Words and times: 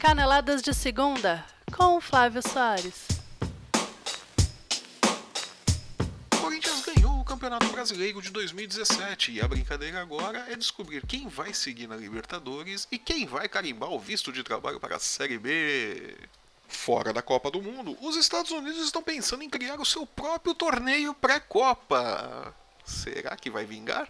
Caneladas 0.00 0.62
de 0.62 0.72
Segunda, 0.72 1.44
com 1.76 1.98
o 1.98 2.00
Flávio 2.00 2.40
Soares. 2.42 3.06
Corinthians 6.40 6.80
ganhou 6.86 7.20
o 7.20 7.24
Campeonato 7.24 7.66
Brasileiro 7.66 8.22
de 8.22 8.30
2017 8.30 9.32
e 9.32 9.42
a 9.42 9.46
brincadeira 9.46 10.00
agora 10.00 10.46
é 10.48 10.56
descobrir 10.56 11.04
quem 11.06 11.28
vai 11.28 11.52
seguir 11.52 11.86
na 11.86 11.96
Libertadores 11.96 12.88
e 12.90 12.98
quem 12.98 13.26
vai 13.26 13.46
carimbar 13.46 13.90
o 13.90 14.00
visto 14.00 14.32
de 14.32 14.42
trabalho 14.42 14.80
para 14.80 14.96
a 14.96 14.98
Série 14.98 15.36
B. 15.36 16.16
Fora 16.66 17.12
da 17.12 17.20
Copa 17.20 17.50
do 17.50 17.60
Mundo, 17.60 17.94
os 18.00 18.16
Estados 18.16 18.52
Unidos 18.52 18.82
estão 18.82 19.02
pensando 19.02 19.44
em 19.44 19.50
criar 19.50 19.78
o 19.78 19.84
seu 19.84 20.06
próprio 20.06 20.54
torneio 20.54 21.12
pré-Copa. 21.12 22.54
Será 22.86 23.36
que 23.36 23.50
vai 23.50 23.66
vingar? 23.66 24.08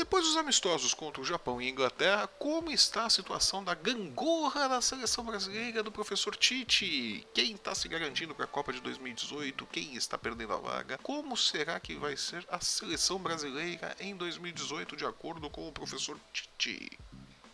Depois 0.00 0.24
dos 0.24 0.38
amistosos 0.38 0.94
contra 0.94 1.20
o 1.20 1.26
Japão 1.26 1.60
e 1.60 1.68
Inglaterra, 1.68 2.26
como 2.26 2.70
está 2.70 3.04
a 3.04 3.10
situação 3.10 3.62
da 3.62 3.74
gangorra 3.74 4.66
da 4.66 4.80
seleção 4.80 5.22
brasileira 5.22 5.82
do 5.82 5.92
professor 5.92 6.34
Tite? 6.34 7.28
Quem 7.34 7.52
está 7.52 7.74
se 7.74 7.86
garantindo 7.86 8.34
para 8.34 8.46
a 8.46 8.48
Copa 8.48 8.72
de 8.72 8.80
2018? 8.80 9.66
Quem 9.66 9.94
está 9.96 10.16
perdendo 10.16 10.54
a 10.54 10.56
vaga? 10.56 10.96
Como 11.02 11.36
será 11.36 11.78
que 11.78 11.96
vai 11.96 12.16
ser 12.16 12.46
a 12.48 12.58
seleção 12.60 13.18
brasileira 13.18 13.94
em 14.00 14.16
2018 14.16 14.96
de 14.96 15.04
acordo 15.04 15.50
com 15.50 15.68
o 15.68 15.72
professor 15.72 16.18
Tite? 16.32 16.98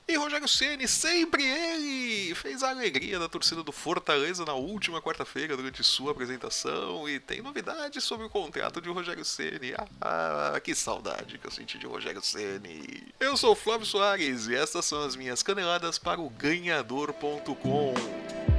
E 0.09 0.15
Rogério 0.15 0.47
Ceni, 0.47 0.87
sempre 0.87 1.43
ele, 1.43 2.33
fez 2.37 2.63
a 2.63 2.71
alegria 2.71 3.19
da 3.19 3.29
torcida 3.29 3.65
do 3.65 3.73
Fortaleza 3.73 4.45
na 4.45 4.55
última 4.55 5.03
quarta-feira 5.03 5.57
durante 5.57 5.83
sua 5.83 6.13
apresentação 6.13 7.09
e 7.09 7.19
tem 7.19 7.43
novidades 7.43 8.05
sobre 8.05 8.27
o 8.27 8.31
contrato 8.31 8.81
de 8.81 8.89
Rogério 8.89 9.25
Ceni. 9.25 9.75
Ah, 10.01 10.61
que 10.63 10.77
saudade 10.77 11.39
que 11.39 11.47
eu 11.49 11.51
senti 11.51 11.77
de 11.77 11.87
Rogério 11.87 12.23
Ceni. 12.23 13.13
Eu 13.19 13.37
sou 13.37 13.51
o 13.51 13.57
Flávio 13.57 13.85
Soares 13.85 14.47
e 14.47 14.55
essas 14.55 14.85
são 14.85 15.03
as 15.03 15.17
minhas 15.17 15.43
caneladas 15.43 15.99
para 15.99 16.21
o 16.21 16.31
ganhador.com. 16.31 18.56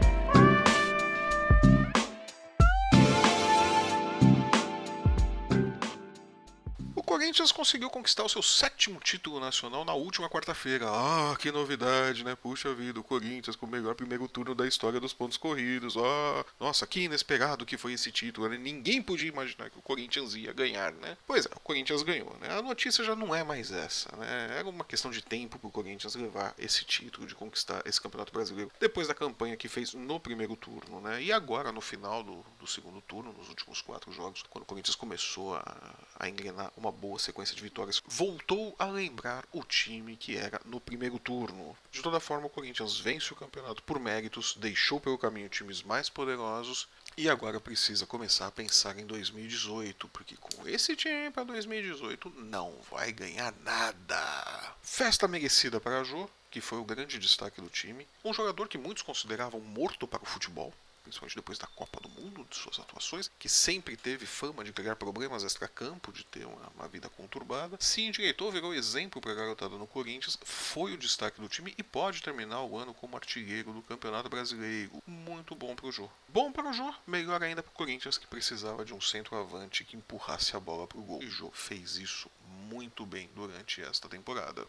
Corinthians 7.17 7.51
conseguiu 7.51 7.89
conquistar 7.89 8.23
o 8.23 8.29
seu 8.29 8.43
sétimo 8.43 8.99
título 8.99 9.39
nacional 9.39 9.83
na 9.83 9.91
última 9.95 10.29
quarta-feira. 10.29 10.85
Ah, 10.87 11.35
que 11.39 11.51
novidade, 11.51 12.23
né? 12.23 12.35
Puxa 12.35 12.75
vida, 12.75 12.99
o 12.99 13.03
Corinthians 13.03 13.55
com 13.55 13.65
o 13.65 13.69
melhor 13.69 13.95
primeiro 13.95 14.27
turno 14.27 14.53
da 14.53 14.67
história 14.67 14.99
dos 14.99 15.13
pontos 15.13 15.35
corridos. 15.35 15.95
Ah, 15.97 16.45
nossa, 16.59 16.85
que 16.85 16.99
inesperado 16.99 17.65
que 17.65 17.75
foi 17.75 17.93
esse 17.93 18.11
título. 18.11 18.47
Né? 18.47 18.59
Ninguém 18.59 19.01
podia 19.01 19.29
imaginar 19.29 19.71
que 19.71 19.79
o 19.79 19.81
Corinthians 19.81 20.35
ia 20.35 20.53
ganhar, 20.53 20.91
né? 20.91 21.17
Pois 21.25 21.47
é, 21.47 21.49
o 21.55 21.59
Corinthians 21.59 22.03
ganhou, 22.03 22.37
né? 22.39 22.55
A 22.55 22.61
notícia 22.61 23.03
já 23.03 23.15
não 23.15 23.33
é 23.33 23.43
mais 23.43 23.71
essa, 23.71 24.15
né? 24.15 24.55
Era 24.59 24.69
uma 24.69 24.85
questão 24.85 25.09
de 25.09 25.23
tempo 25.23 25.57
para 25.57 25.69
o 25.69 25.71
Corinthians 25.71 26.13
levar 26.13 26.53
esse 26.55 26.85
título, 26.85 27.25
de 27.25 27.33
conquistar 27.33 27.81
esse 27.83 27.99
Campeonato 27.99 28.31
Brasileiro, 28.31 28.71
depois 28.79 29.07
da 29.07 29.15
campanha 29.15 29.57
que 29.57 29.67
fez 29.67 29.95
no 29.95 30.19
primeiro 30.19 30.55
turno, 30.55 31.01
né? 31.01 31.19
E 31.23 31.33
agora, 31.33 31.71
no 31.71 31.81
final 31.81 32.21
do, 32.21 32.45
do 32.59 32.67
segundo 32.67 33.01
turno, 33.01 33.33
nos 33.33 33.49
últimos 33.49 33.81
quatro 33.81 34.11
jogos, 34.11 34.43
quando 34.51 34.61
o 34.61 34.67
Corinthians 34.67 34.95
começou 34.95 35.55
a, 35.55 35.95
a 36.19 36.29
engrenar 36.29 36.71
uma 36.77 36.91
boa 36.91 37.06
boa 37.07 37.19
sequência 37.19 37.55
de 37.55 37.61
vitórias, 37.61 38.01
voltou 38.05 38.75
a 38.77 38.85
lembrar 38.85 39.45
o 39.53 39.63
time 39.63 40.17
que 40.17 40.35
era 40.35 40.59
no 40.65 40.81
primeiro 40.81 41.17
turno. 41.17 41.75
De 41.89 42.01
toda 42.01 42.19
forma, 42.19 42.47
o 42.47 42.49
Corinthians 42.49 42.99
vence 42.99 43.31
o 43.31 43.35
campeonato 43.35 43.81
por 43.83 43.97
méritos, 43.97 44.55
deixou 44.57 44.99
pelo 44.99 45.17
caminho 45.17 45.47
times 45.47 45.81
mais 45.81 46.09
poderosos 46.09 46.87
e 47.15 47.29
agora 47.29 47.61
precisa 47.61 48.05
começar 48.05 48.47
a 48.47 48.51
pensar 48.51 48.99
em 48.99 49.05
2018, 49.05 50.07
porque 50.09 50.35
com 50.35 50.67
esse 50.67 50.95
time 50.97 51.31
para 51.31 51.45
2018 51.45 52.29
não 52.37 52.77
vai 52.91 53.13
ganhar 53.13 53.53
nada. 53.63 54.75
Festa 54.83 55.27
merecida 55.27 55.79
para 55.79 56.01
a 56.01 56.03
Jô, 56.03 56.29
que 56.51 56.59
foi 56.59 56.77
o 56.77 56.85
grande 56.85 57.17
destaque 57.17 57.61
do 57.61 57.69
time, 57.69 58.05
um 58.23 58.33
jogador 58.33 58.67
que 58.67 58.77
muitos 58.77 59.03
consideravam 59.03 59.61
morto 59.61 60.07
para 60.07 60.23
o 60.23 60.27
futebol, 60.27 60.73
principalmente 61.07 61.35
depois 61.35 61.57
da 61.57 61.67
Copa 61.67 61.99
do 62.01 62.09
Mundo, 62.09 62.45
de 62.49 62.55
suas 62.55 62.79
atuações, 62.79 63.31
que 63.39 63.47
sempre 63.47 63.95
teve 63.95 64.25
fama 64.25 64.63
de 64.63 64.73
criar 64.73 64.95
problemas 64.95 65.43
extra-campo, 65.43 66.11
de 66.11 66.25
ter 66.25 66.45
uma, 66.45 66.71
uma, 66.75 66.87
vida 66.87 67.09
conturbada. 67.09 67.77
Se 67.79 68.01
endireitou, 68.01 68.51
virou 68.51 68.73
exemplo 68.73 69.21
para 69.21 69.31
a 69.31 69.35
garotada 69.35 69.77
no 69.77 69.87
Corinthians, 69.87 70.37
foi 70.43 70.93
o 70.93 70.97
destaque 70.97 71.39
do 71.39 71.47
time 71.47 71.73
e 71.77 71.83
pode 71.83 72.21
terminar 72.21 72.61
o 72.63 72.77
ano 72.77 72.93
como 72.93 73.15
artilheiro 73.15 73.71
do 73.71 73.81
Campeonato 73.81 74.29
Brasileiro. 74.29 75.01
Muito 75.05 75.55
bom 75.55 75.75
para 75.75 75.87
o 75.87 75.91
Jô. 75.91 76.09
Bom 76.27 76.51
para 76.51 76.69
o 76.69 76.73
Jô, 76.73 76.93
melhor 77.05 77.41
ainda 77.41 77.63
para 77.63 77.71
o 77.71 77.73
Corinthians, 77.73 78.17
que 78.17 78.27
precisava 78.27 78.83
de 78.83 78.93
um 78.93 79.01
centroavante 79.01 79.83
que 79.85 79.95
empurrasse 79.95 80.55
a 80.55 80.59
bola 80.59 80.87
para 80.87 80.99
o 80.99 81.03
gol. 81.03 81.23
E 81.23 81.29
Jô 81.29 81.49
fez 81.51 81.95
isso 81.97 82.29
muito 82.69 83.05
bem 83.05 83.29
durante 83.33 83.81
esta 83.81 84.09
temporada. 84.09 84.67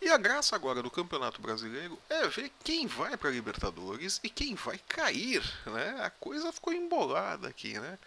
E 0.00 0.08
a 0.08 0.16
graça 0.16 0.54
agora 0.54 0.82
do 0.82 0.90
Campeonato 0.90 1.42
Brasileiro 1.42 1.98
é 2.08 2.28
ver 2.28 2.52
quem 2.62 2.86
vai 2.86 3.16
para 3.16 3.30
Libertadores 3.30 4.20
e 4.22 4.30
quem 4.30 4.54
vai 4.54 4.78
cair, 4.88 5.42
né? 5.66 5.96
A 6.00 6.10
coisa 6.10 6.52
ficou 6.52 6.72
embolada 6.72 7.48
aqui, 7.48 7.78
né? 7.78 7.98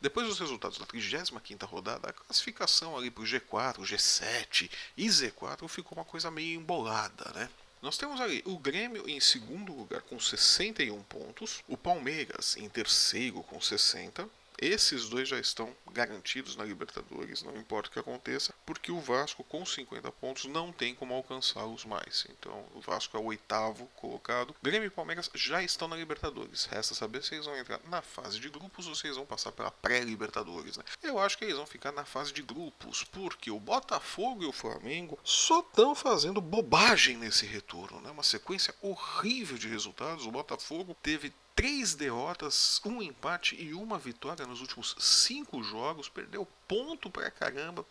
Depois 0.00 0.26
dos 0.26 0.40
resultados 0.40 0.78
da 0.78 0.86
35ª 0.86 1.64
rodada, 1.64 2.10
a 2.10 2.12
classificação 2.12 2.96
ali 2.96 3.08
para 3.08 3.22
o 3.22 3.26
G4, 3.26 3.82
G7 3.82 4.68
e 4.96 5.06
Z4 5.06 5.68
ficou 5.68 5.96
uma 5.96 6.04
coisa 6.04 6.28
meio 6.28 6.60
embolada, 6.60 7.30
né? 7.36 7.48
Nós 7.80 7.96
temos 7.96 8.20
ali 8.20 8.42
o 8.44 8.58
Grêmio 8.58 9.08
em 9.08 9.20
segundo 9.20 9.72
lugar 9.72 10.02
com 10.02 10.18
61 10.18 11.02
pontos, 11.04 11.62
o 11.68 11.76
Palmeiras 11.76 12.56
em 12.56 12.68
terceiro 12.68 13.42
com 13.44 13.60
60, 13.60 14.28
esses 14.62 15.08
dois 15.08 15.28
já 15.28 15.38
estão 15.38 15.74
garantidos 15.92 16.56
na 16.56 16.64
Libertadores, 16.64 17.42
não 17.42 17.56
importa 17.56 17.88
o 17.88 17.92
que 17.92 17.98
aconteça, 17.98 18.54
porque 18.64 18.92
o 18.92 19.00
Vasco 19.00 19.42
com 19.44 19.66
50 19.66 20.10
pontos 20.12 20.44
não 20.44 20.72
tem 20.72 20.94
como 20.94 21.14
alcançá-los 21.14 21.84
mais. 21.84 22.26
Então 22.30 22.64
o 22.74 22.80
Vasco 22.80 23.16
é 23.16 23.20
o 23.20 23.24
oitavo 23.24 23.86
colocado. 23.96 24.54
Grêmio 24.62 24.86
e 24.86 24.90
Palmeiras 24.90 25.30
já 25.34 25.62
estão 25.62 25.88
na 25.88 25.96
Libertadores. 25.96 26.66
Resta 26.66 26.94
saber 26.94 27.22
se 27.22 27.34
eles 27.34 27.46
vão 27.46 27.56
entrar 27.56 27.80
na 27.88 28.00
fase 28.02 28.38
de 28.38 28.48
grupos 28.48 28.86
ou 28.86 28.94
se 28.94 29.06
eles 29.06 29.16
vão 29.16 29.26
passar 29.26 29.52
pela 29.52 29.70
pré-Libertadores. 29.70 30.76
Né? 30.76 30.84
Eu 31.02 31.18
acho 31.18 31.36
que 31.36 31.44
eles 31.44 31.56
vão 31.56 31.66
ficar 31.66 31.92
na 31.92 32.04
fase 32.04 32.32
de 32.32 32.42
grupos, 32.42 33.04
porque 33.04 33.50
o 33.50 33.60
Botafogo 33.60 34.42
e 34.42 34.46
o 34.46 34.52
Flamengo 34.52 35.18
só 35.24 35.60
estão 35.60 35.94
fazendo 35.94 36.40
bobagem 36.40 37.16
nesse 37.16 37.46
retorno. 37.46 38.00
Né? 38.00 38.10
Uma 38.10 38.22
sequência 38.22 38.74
horrível 38.80 39.58
de 39.58 39.68
resultados. 39.68 40.26
O 40.26 40.30
Botafogo 40.30 40.96
teve 41.02 41.32
três 41.54 41.94
derrotas, 41.94 42.80
um 42.84 43.02
empate 43.02 43.54
e 43.60 43.74
uma 43.74 43.98
vitória 43.98 44.46
nos 44.46 44.60
últimos 44.60 44.96
cinco 44.98 45.62
jogos, 45.62 46.08
perdeu 46.08 46.46
ponto 46.66 47.10
pra 47.10 47.30
caramba, 47.30 47.84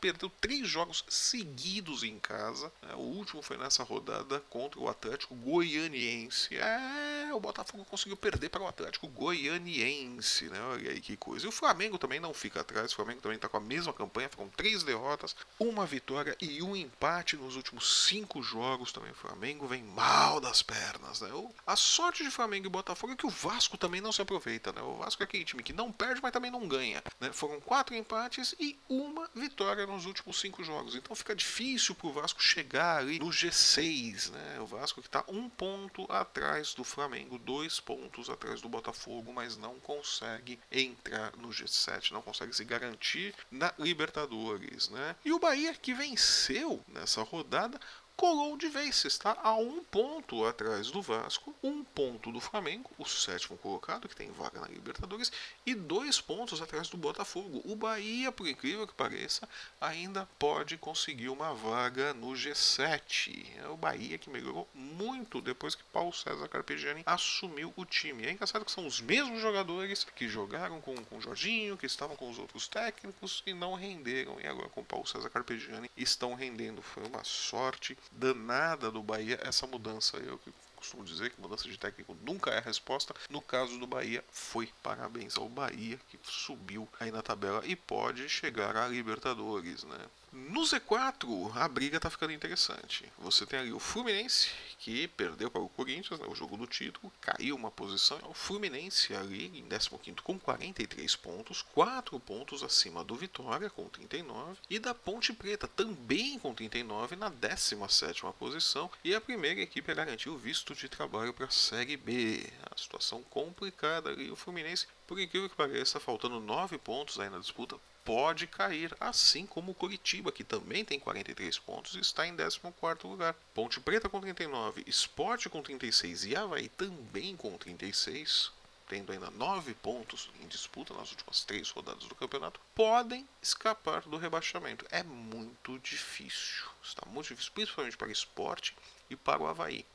perdeu 0.00 0.30
três 0.40 0.66
jogos 0.68 1.04
seguidos 1.08 2.02
em 2.02 2.18
casa. 2.18 2.72
É, 2.90 2.94
o 2.94 3.00
último 3.00 3.42
foi 3.42 3.56
nessa 3.56 3.82
rodada 3.82 4.40
contra 4.48 4.80
o 4.80 4.88
Atlético 4.88 5.34
Goianiense. 5.34 6.56
É, 6.56 7.30
o 7.32 7.40
Botafogo 7.40 7.84
conseguiu 7.84 8.16
perder 8.16 8.48
para 8.48 8.62
o 8.62 8.66
Atlético 8.66 9.06
Goianiense, 9.08 10.46
né? 10.46 10.60
Olha 10.72 10.90
aí 10.90 11.00
que 11.00 11.16
coisa. 11.16 11.46
E 11.46 11.48
o 11.48 11.52
Flamengo 11.52 11.98
também 11.98 12.20
não 12.20 12.32
fica 12.32 12.60
atrás. 12.60 12.92
O 12.92 12.96
Flamengo 12.96 13.20
também 13.20 13.36
está 13.36 13.48
com 13.48 13.56
a 13.56 13.60
mesma 13.60 13.92
campanha. 13.92 14.28
Foram 14.28 14.48
três 14.48 14.82
derrotas, 14.82 15.36
uma 15.58 15.86
vitória 15.86 16.36
e 16.40 16.62
um 16.62 16.74
empate 16.74 17.36
nos 17.36 17.56
últimos 17.56 18.06
cinco 18.06 18.42
jogos. 18.42 18.92
Também 18.92 19.10
o 19.10 19.14
Flamengo 19.14 19.66
vem 19.66 19.82
mal 19.82 20.40
das 20.40 20.62
pernas, 20.62 21.20
né? 21.20 21.30
A 21.66 21.76
sorte 21.76 22.24
de 22.24 22.30
Flamengo 22.30 22.66
e 22.66 22.70
Botafogo 22.70 23.12
é 23.12 23.16
que 23.16 23.26
o 23.26 23.30
Vasco 23.30 23.76
também 23.76 24.00
não 24.00 24.12
se 24.12 24.22
aproveita, 24.22 24.72
né? 24.72 24.80
O 24.82 24.96
Vasco 24.96 25.22
é 25.22 25.24
aquele 25.24 25.44
time 25.44 25.62
que 25.62 25.72
não 25.72 25.92
perde, 25.92 26.20
mas 26.22 26.32
também 26.32 26.50
não 26.50 26.66
ganha. 26.66 27.02
Né? 27.20 27.32
Foram 27.32 27.60
quatro 27.60 27.94
empates 27.94 28.54
e 28.58 28.78
uma 28.88 29.28
vitória 29.34 29.86
nos 29.90 30.06
últimos 30.06 30.40
cinco 30.40 30.62
jogos. 30.62 30.94
Então 30.94 31.14
fica 31.14 31.34
difícil 31.34 31.94
para 31.94 32.06
o 32.06 32.12
Vasco 32.12 32.42
chegar 32.42 32.98
ali 32.98 33.18
no 33.18 33.26
G6. 33.26 34.30
Né? 34.30 34.60
O 34.60 34.66
Vasco 34.66 35.00
que 35.00 35.08
está 35.08 35.24
um 35.28 35.48
ponto 35.48 36.10
atrás 36.10 36.74
do 36.74 36.84
Flamengo, 36.84 37.38
dois 37.38 37.80
pontos 37.80 38.30
atrás 38.30 38.60
do 38.60 38.68
Botafogo, 38.68 39.32
mas 39.32 39.56
não 39.56 39.78
consegue 39.80 40.58
entrar 40.70 41.36
no 41.36 41.48
G7, 41.48 42.12
não 42.12 42.22
consegue 42.22 42.54
se 42.54 42.64
garantir 42.64 43.34
na 43.50 43.72
Libertadores. 43.78 44.88
Né? 44.88 45.16
E 45.24 45.32
o 45.32 45.38
Bahia 45.38 45.74
que 45.74 45.94
venceu 45.94 46.82
nessa 46.88 47.22
rodada 47.22 47.78
colou 48.20 48.54
de 48.54 48.68
vez, 48.68 49.02
está 49.06 49.34
a 49.42 49.54
um 49.56 49.82
ponto 49.82 50.44
atrás 50.44 50.90
do 50.90 51.00
Vasco, 51.00 51.54
um 51.62 51.82
ponto 51.82 52.30
do 52.30 52.38
Flamengo, 52.38 52.90
o 52.98 53.06
sétimo 53.06 53.56
colocado, 53.56 54.06
que 54.06 54.14
tem 54.14 54.30
vaga 54.30 54.60
na 54.60 54.68
Libertadores, 54.68 55.32
e 55.64 55.74
dois 55.74 56.20
pontos 56.20 56.60
atrás 56.60 56.90
do 56.90 56.98
Botafogo. 56.98 57.62
O 57.64 57.74
Bahia, 57.74 58.30
por 58.30 58.46
incrível 58.46 58.86
que 58.86 58.92
pareça, 58.92 59.48
ainda 59.80 60.28
pode 60.38 60.76
conseguir 60.76 61.30
uma 61.30 61.54
vaga 61.54 62.12
no 62.12 62.32
G7. 62.32 63.46
É 63.56 63.68
o 63.68 63.76
Bahia 63.78 64.18
que 64.18 64.28
melhorou 64.28 64.68
muito 64.74 65.40
depois 65.40 65.74
que 65.74 65.82
Paulo 65.84 66.12
César 66.12 66.46
Carpegiani 66.46 67.02
assumiu 67.06 67.72
o 67.74 67.86
time. 67.86 68.26
É 68.26 68.32
engraçado 68.32 68.66
que 68.66 68.70
são 68.70 68.86
os 68.86 69.00
mesmos 69.00 69.40
jogadores 69.40 70.04
que 70.04 70.28
jogaram 70.28 70.78
com, 70.82 70.94
com 71.06 71.16
o 71.16 71.22
Jorginho, 71.22 71.78
que 71.78 71.86
estavam 71.86 72.16
com 72.16 72.28
os 72.28 72.38
outros 72.38 72.68
técnicos 72.68 73.42
e 73.46 73.54
não 73.54 73.72
renderam. 73.72 74.38
E 74.42 74.46
agora 74.46 74.68
com 74.68 74.84
Paulo 74.84 75.06
César 75.06 75.30
Carpegiani 75.30 75.90
estão 75.96 76.34
rendendo. 76.34 76.82
Foi 76.82 77.06
uma 77.06 77.24
sorte 77.24 77.96
danada 78.10 78.90
do 78.90 79.02
Bahia 79.02 79.38
essa 79.42 79.66
mudança. 79.66 80.16
Eu 80.18 80.40
costumo 80.76 81.04
dizer 81.04 81.30
que 81.30 81.40
mudança 81.40 81.68
de 81.68 81.78
técnico 81.78 82.16
nunca 82.22 82.50
é 82.50 82.58
a 82.58 82.62
resposta. 82.62 83.14
No 83.28 83.40
caso 83.40 83.78
do 83.78 83.86
Bahia, 83.86 84.24
foi 84.30 84.70
parabéns 84.82 85.36
ao 85.36 85.48
Bahia 85.48 85.98
que 86.08 86.18
subiu 86.22 86.88
aí 86.98 87.10
na 87.10 87.22
tabela 87.22 87.62
e 87.66 87.76
pode 87.76 88.28
chegar 88.28 88.76
à 88.76 88.88
Libertadores, 88.88 89.84
né? 89.84 89.98
No 90.32 90.62
Z4, 90.62 91.56
a 91.56 91.66
briga 91.66 91.98
tá 91.98 92.08
ficando 92.08 92.32
interessante. 92.32 93.04
Você 93.18 93.44
tem 93.44 93.58
ali 93.58 93.72
o 93.72 93.80
Fluminense, 93.80 94.50
que 94.78 95.08
perdeu 95.08 95.50
para 95.50 95.60
o 95.60 95.68
Corinthians, 95.68 96.20
né, 96.20 96.26
o 96.28 96.36
jogo 96.36 96.56
do 96.56 96.68
título, 96.68 97.12
caiu 97.20 97.56
uma 97.56 97.70
posição. 97.70 98.16
O 98.28 98.32
Fluminense 98.32 99.12
ali 99.12 99.46
em 99.46 99.64
15 99.64 99.90
com 100.22 100.38
43 100.38 101.16
pontos, 101.16 101.62
4 101.62 102.20
pontos 102.20 102.62
acima 102.62 103.02
do 103.02 103.16
Vitória 103.16 103.68
com 103.68 103.88
39 103.88 104.56
e 104.70 104.78
da 104.78 104.94
Ponte 104.94 105.32
Preta 105.32 105.66
também 105.66 106.38
com 106.38 106.54
39 106.54 107.16
na 107.16 107.28
17 107.28 108.22
posição. 108.38 108.88
E 109.02 109.12
a 109.12 109.20
primeira 109.20 109.60
equipe 109.60 109.90
a 109.90 109.94
garantir 109.94 110.28
o 110.28 110.38
visto 110.38 110.76
de 110.76 110.88
trabalho 110.88 111.34
para 111.34 111.46
a 111.46 111.50
Série 111.50 111.96
B. 111.96 112.46
A 112.70 112.78
situação 112.78 113.22
complicada 113.24 114.10
ali. 114.10 114.30
O 114.30 114.36
Fluminense, 114.36 114.86
por 115.08 115.18
incrível 115.18 115.50
que 115.50 115.56
pareça, 115.56 115.98
faltando 115.98 116.38
9 116.38 116.78
pontos 116.78 117.18
aí 117.18 117.28
na 117.28 117.40
disputa, 117.40 117.76
pode 118.10 118.48
cair, 118.48 118.92
assim 118.98 119.46
como 119.46 119.70
o 119.70 119.74
Curitiba, 119.74 120.32
que 120.32 120.42
também 120.42 120.84
tem 120.84 120.98
43 120.98 121.60
pontos 121.60 121.94
e 121.94 122.00
está 122.00 122.26
em 122.26 122.34
14º 122.34 123.08
lugar. 123.08 123.36
Ponte 123.54 123.78
Preta 123.78 124.08
com 124.08 124.20
39, 124.20 124.82
Esporte 124.84 125.48
com 125.48 125.62
36 125.62 126.24
e 126.24 126.34
Havaí 126.34 126.68
também 126.70 127.36
com 127.36 127.56
36, 127.56 128.50
tendo 128.88 129.12
ainda 129.12 129.30
9 129.30 129.74
pontos 129.74 130.28
em 130.42 130.48
disputa 130.48 130.92
nas 130.92 131.12
últimas 131.12 131.44
3 131.44 131.70
rodadas 131.70 132.02
do 132.02 132.16
campeonato, 132.16 132.60
podem 132.74 133.28
escapar 133.40 134.00
do 134.00 134.16
rebaixamento. 134.16 134.84
É 134.90 135.04
muito 135.04 135.78
difícil, 135.78 136.66
está 136.82 137.06
muito 137.06 137.28
difícil, 137.28 137.52
principalmente 137.54 137.96
para 137.96 138.08
o 138.08 138.12
Esporte 138.12 138.76
e 139.08 139.14
para 139.14 139.40
o 139.40 139.46
Havaí 139.46 139.86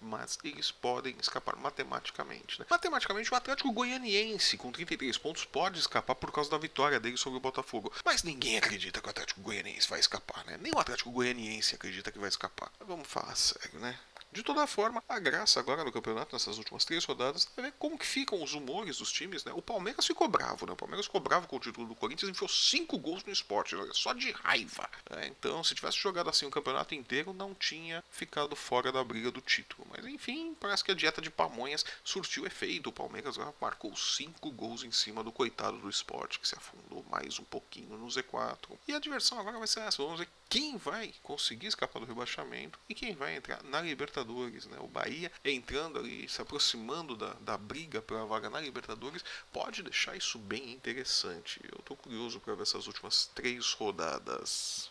mas 0.00 0.38
eles 0.44 0.70
podem 0.70 1.16
escapar 1.20 1.56
matematicamente. 1.56 2.58
Né? 2.58 2.66
Matematicamente, 2.70 3.32
o 3.32 3.36
Atlético 3.36 3.72
Goianiense, 3.72 4.56
com 4.56 4.70
33 4.70 5.16
pontos, 5.18 5.44
pode 5.44 5.78
escapar 5.78 6.14
por 6.14 6.32
causa 6.32 6.50
da 6.50 6.58
vitória 6.58 7.00
dele 7.00 7.16
sobre 7.16 7.38
o 7.38 7.40
Botafogo. 7.40 7.92
Mas 8.04 8.22
ninguém 8.22 8.58
acredita 8.58 9.00
que 9.00 9.06
o 9.06 9.10
Atlético 9.10 9.40
Goianiense 9.40 9.88
vai 9.88 10.00
escapar, 10.00 10.44
né? 10.44 10.58
Nem 10.60 10.72
o 10.74 10.78
Atlético 10.78 11.10
Goianiense 11.10 11.74
acredita 11.74 12.12
que 12.12 12.18
vai 12.18 12.28
escapar. 12.28 12.70
Vamos 12.80 13.08
falar 13.08 13.36
sério, 13.36 13.78
né? 13.80 13.98
De 14.30 14.42
toda 14.42 14.66
forma, 14.66 15.02
a 15.08 15.18
graça 15.18 15.58
agora 15.58 15.82
no 15.82 15.90
campeonato, 15.90 16.34
nessas 16.34 16.58
últimas 16.58 16.84
três 16.84 17.04
rodadas, 17.04 17.48
é 17.56 17.62
ver 17.62 17.72
como 17.78 17.98
que 17.98 18.06
ficam 18.06 18.42
os 18.42 18.52
humores 18.52 18.98
dos 18.98 19.10
times, 19.10 19.42
né? 19.42 19.52
O 19.54 19.62
Palmeiras 19.62 20.06
ficou 20.06 20.28
bravo, 20.28 20.66
né? 20.66 20.72
O 20.72 20.76
Palmeiras 20.76 21.06
ficou 21.06 21.20
bravo 21.20 21.48
com 21.48 21.56
o 21.56 21.60
título 21.60 21.86
do 21.86 21.94
Corinthians 21.94 22.28
e 22.28 22.32
enfiou 22.32 22.48
cinco 22.48 22.98
gols 22.98 23.24
no 23.24 23.32
esporte, 23.32 23.74
só 23.94 24.12
de 24.12 24.30
raiva. 24.32 24.88
Né? 25.10 25.28
Então, 25.28 25.64
se 25.64 25.74
tivesse 25.74 25.98
jogado 25.98 26.28
assim 26.28 26.44
o 26.44 26.50
campeonato 26.50 26.94
inteiro, 26.94 27.32
não 27.32 27.54
tinha 27.54 28.04
ficado 28.10 28.54
fora 28.54 28.92
da 28.92 29.02
briga 29.02 29.30
do 29.30 29.40
título. 29.40 29.86
Mas 29.90 30.04
enfim, 30.04 30.54
parece 30.60 30.84
que 30.84 30.92
a 30.92 30.94
dieta 30.94 31.22
de 31.22 31.30
pamonhas 31.30 31.84
surtiu 32.04 32.46
efeito. 32.46 32.90
O 32.90 32.92
Palmeiras 32.92 33.36
marcou 33.60 33.96
cinco 33.96 34.50
gols 34.50 34.84
em 34.84 34.92
cima 34.92 35.24
do 35.24 35.32
coitado 35.32 35.78
do 35.78 35.88
esporte, 35.88 36.38
que 36.38 36.46
se 36.46 36.54
afundou 36.54 37.04
mais 37.10 37.38
um 37.38 37.44
pouquinho 37.44 37.96
no 37.96 38.06
Z4. 38.06 38.78
E 38.86 38.92
a 38.92 38.98
diversão 38.98 39.40
agora 39.40 39.58
vai 39.58 39.66
ser 39.66 39.80
essa. 39.80 40.02
Vamos 40.02 40.20
ver 40.20 40.28
quem 40.50 40.76
vai 40.76 41.14
conseguir 41.22 41.66
escapar 41.66 42.00
do 42.00 42.06
rebaixamento 42.06 42.78
e 42.88 42.94
quem 42.94 43.14
vai 43.14 43.34
entrar 43.34 43.62
na 43.64 43.80
Libertadores. 43.80 44.17
Né? 44.66 44.78
O 44.80 44.88
Bahia 44.88 45.30
entrando 45.44 45.98
ali, 45.98 46.28
se 46.28 46.40
aproximando 46.40 47.16
da, 47.16 47.34
da 47.40 47.56
briga 47.56 48.00
pela 48.00 48.26
vaga 48.26 48.50
na 48.50 48.60
Libertadores, 48.60 49.24
pode 49.52 49.82
deixar 49.82 50.16
isso 50.16 50.38
bem 50.38 50.72
interessante. 50.72 51.60
Eu 51.64 51.78
estou 51.78 51.96
curioso 51.96 52.40
para 52.40 52.54
ver 52.54 52.62
essas 52.62 52.86
últimas 52.86 53.30
três 53.34 53.72
rodadas. 53.72 54.90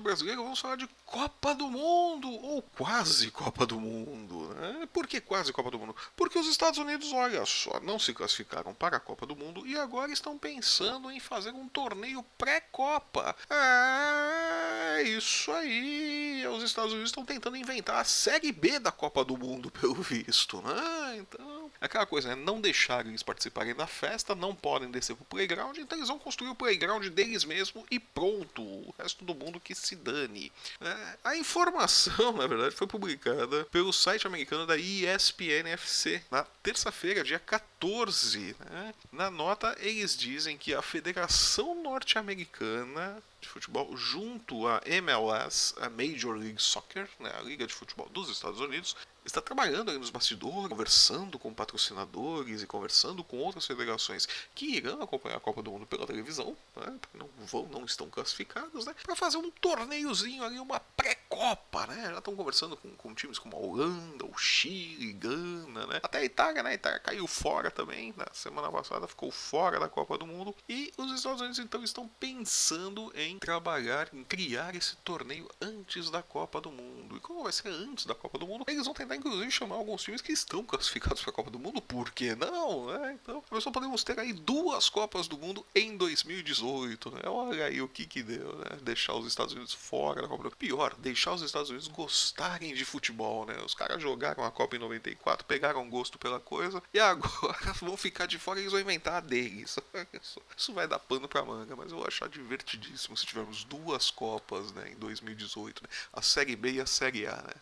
Campeonato 0.00 0.02
Brasileiro, 0.02 0.42
vamos 0.42 0.58
falar 0.58 0.76
de 0.76 0.88
Copa 1.04 1.54
do 1.54 1.70
Mundo, 1.70 2.30
ou 2.30 2.62
quase 2.62 3.30
Copa 3.30 3.66
do 3.66 3.78
Mundo. 3.78 4.54
Né? 4.54 4.88
Por 4.92 5.06
que 5.06 5.20
quase 5.20 5.52
Copa 5.52 5.70
do 5.70 5.78
Mundo? 5.78 5.94
Porque 6.16 6.38
os 6.38 6.46
Estados 6.46 6.78
Unidos, 6.78 7.12
olha 7.12 7.44
só, 7.44 7.78
não 7.80 7.98
se 7.98 8.12
classificaram 8.12 8.74
para 8.74 8.96
a 8.96 9.00
Copa 9.00 9.26
do 9.26 9.36
Mundo 9.36 9.66
e 9.66 9.78
agora 9.78 10.12
estão 10.12 10.38
pensando 10.38 11.10
em 11.10 11.20
fazer 11.20 11.52
um 11.52 11.68
torneio 11.68 12.24
pré-Copa. 12.38 13.36
É 13.50 15.02
isso 15.02 15.52
aí. 15.52 16.46
Os 16.48 16.62
Estados 16.62 16.92
Unidos 16.92 17.10
estão 17.10 17.24
tentando 17.24 17.56
inventar 17.56 18.00
a 18.00 18.04
Série 18.04 18.52
B 18.52 18.78
da 18.78 18.90
Copa 18.90 19.24
do 19.24 19.36
Mundo, 19.36 19.70
pelo 19.80 19.94
visto. 19.94 20.62
Né? 20.62 21.18
Então, 21.18 21.59
aquela 21.80 22.06
coisa, 22.06 22.28
né? 22.28 22.34
não 22.34 22.60
deixar 22.60 23.06
eles 23.06 23.22
participarem 23.22 23.74
da 23.74 23.86
festa, 23.86 24.34
não 24.34 24.54
podem 24.54 24.90
descer 24.90 25.16
pro 25.16 25.24
playground, 25.24 25.76
então 25.78 25.96
eles 25.96 26.08
vão 26.08 26.18
construir 26.18 26.50
o 26.50 26.54
playground 26.54 27.06
deles 27.06 27.44
mesmo 27.44 27.84
e 27.90 27.98
pronto. 27.98 28.62
O 28.62 28.94
resto 28.98 29.24
todo 29.24 29.38
mundo 29.38 29.60
que 29.60 29.74
se 29.74 29.96
dane. 29.96 30.52
É, 30.80 31.16
a 31.24 31.36
informação, 31.36 32.32
na 32.36 32.46
verdade, 32.46 32.74
foi 32.74 32.86
publicada 32.86 33.64
pelo 33.66 33.92
site 33.92 34.26
americano 34.26 34.66
da 34.66 34.76
ESPN-FC 34.76 36.22
na 36.30 36.44
terça-feira, 36.62 37.24
dia 37.24 37.38
14. 37.38 38.56
Né? 38.70 38.94
Na 39.10 39.30
nota, 39.30 39.76
eles 39.80 40.16
dizem 40.16 40.58
que 40.58 40.74
a 40.74 40.82
Federação 40.82 41.82
Norte-Americana 41.82 43.22
de 43.40 43.48
Futebol, 43.48 43.96
junto 43.96 44.66
à 44.66 44.80
MLS, 44.84 45.74
a 45.80 45.88
Major 45.88 46.36
League 46.36 46.60
Soccer, 46.60 47.08
né, 47.18 47.32
a 47.38 47.42
Liga 47.42 47.66
de 47.66 47.74
Futebol 47.74 48.08
dos 48.08 48.28
Estados 48.28 48.60
Unidos, 48.60 48.96
está 49.24 49.40
trabalhando 49.40 49.90
ali 49.90 49.98
nos 49.98 50.10
bastidores, 50.10 50.68
conversando 50.68 51.38
com 51.38 51.52
patrocinadores 51.52 52.62
e 52.62 52.66
conversando 52.66 53.22
com 53.22 53.38
outras 53.38 53.66
federações 53.66 54.26
que 54.54 54.76
irão 54.76 55.02
acompanhar 55.02 55.36
a 55.36 55.40
Copa 55.40 55.62
do 55.62 55.70
Mundo 55.70 55.86
pela 55.86 56.06
televisão, 56.06 56.56
né, 56.76 56.98
não 57.14 57.28
vão, 57.46 57.66
não 57.66 57.84
estão 57.84 58.08
classificados, 58.08 58.86
né, 58.86 58.94
para 59.02 59.14
fazer 59.14 59.36
um 59.36 59.50
torneiozinho 59.50 60.42
ali, 60.42 60.58
uma 60.58 60.80
pré-copa, 60.80 61.86
né, 61.86 62.10
já 62.10 62.18
estão 62.18 62.34
conversando 62.34 62.76
com, 62.76 62.90
com, 62.96 63.14
times 63.14 63.38
como 63.38 63.56
a 63.56 63.60
Holanda, 63.60 64.24
o 64.24 64.36
Chile, 64.36 65.12
Gana, 65.12 65.86
né, 65.86 66.00
até 66.02 66.18
a 66.18 66.24
Itália, 66.24 66.62
né, 66.62 66.70
a 66.70 66.74
Itália 66.74 66.98
caiu 66.98 67.26
fora 67.26 67.70
também, 67.70 68.14
na 68.16 68.26
semana 68.32 68.70
passada 68.70 69.06
ficou 69.06 69.30
fora 69.30 69.78
da 69.78 69.88
Copa 69.88 70.16
do 70.16 70.26
Mundo, 70.26 70.54
e 70.68 70.92
os 70.96 71.12
Estados 71.12 71.40
Unidos 71.40 71.58
então 71.58 71.84
estão 71.84 72.08
pensando 72.18 73.12
em 73.14 73.29
trabalhar, 73.38 74.08
em 74.12 74.24
criar 74.24 74.74
esse 74.74 74.96
torneio 74.96 75.48
antes 75.60 76.10
da 76.10 76.22
Copa 76.22 76.60
do 76.60 76.70
Mundo, 76.70 77.16
e 77.16 77.20
como 77.20 77.42
vai 77.42 77.52
ser 77.52 77.68
antes 77.68 78.06
da 78.06 78.14
Copa 78.14 78.38
do 78.38 78.46
Mundo, 78.46 78.64
eles 78.68 78.84
vão 78.84 78.94
tentar 78.94 79.16
inclusive 79.16 79.50
chamar 79.50 79.76
alguns 79.76 80.02
times 80.02 80.20
que 80.20 80.32
estão 80.32 80.64
classificados 80.64 81.22
para 81.22 81.30
a 81.30 81.34
Copa 81.34 81.50
do 81.50 81.58
Mundo, 81.58 81.80
por 81.80 82.10
que 82.10 82.34
não? 82.34 82.86
Né? 82.86 83.18
Então, 83.20 83.42
nós 83.50 83.62
só 83.62 83.70
podemos 83.70 84.02
ter 84.04 84.18
aí 84.18 84.32
duas 84.32 84.88
Copas 84.88 85.28
do 85.28 85.38
Mundo 85.38 85.64
em 85.74 85.96
2018. 85.96 87.10
Né? 87.10 87.20
Olha 87.26 87.66
aí 87.66 87.80
o 87.80 87.88
que 87.88 88.06
que 88.06 88.22
deu, 88.22 88.56
né? 88.58 88.78
Deixar 88.82 89.14
os 89.14 89.26
Estados 89.26 89.52
Unidos 89.52 89.72
fora 89.72 90.22
da 90.22 90.28
Copa 90.28 90.42
do 90.42 90.46
Mundo. 90.46 90.56
Pior, 90.56 90.94
deixar 90.96 91.32
os 91.32 91.42
Estados 91.42 91.70
Unidos 91.70 91.88
gostarem 91.88 92.74
de 92.74 92.84
futebol, 92.84 93.46
né? 93.46 93.56
Os 93.64 93.74
caras 93.74 94.02
jogaram 94.02 94.44
a 94.44 94.50
Copa 94.50 94.76
em 94.76 94.78
94, 94.78 95.46
pegaram 95.46 95.88
gosto 95.88 96.18
pela 96.18 96.40
coisa 96.40 96.82
e 96.92 96.98
agora 96.98 97.72
vão 97.80 97.96
ficar 97.96 98.26
de 98.26 98.38
fora 98.38 98.58
e 98.58 98.62
eles 98.62 98.72
vão 98.72 98.80
inventar 98.80 99.14
a 99.14 99.20
deles. 99.20 99.78
Isso 100.56 100.72
vai 100.72 100.86
dar 100.86 100.98
pano 100.98 101.28
pra 101.28 101.44
manga, 101.44 101.76
mas 101.76 101.90
eu 101.90 101.98
vou 101.98 102.06
achar 102.06 102.28
divertidíssimo 102.28 103.16
se 103.20 103.26
tivermos 103.26 103.64
duas 103.64 104.10
Copas 104.10 104.72
né, 104.72 104.90
em 104.90 104.96
2018. 104.96 105.82
Né? 105.82 105.88
A 106.12 106.22
Série 106.22 106.56
B 106.56 106.72
e 106.72 106.80
a 106.80 106.86
Série 106.86 107.26
A. 107.26 107.36
Né? 107.36 107.52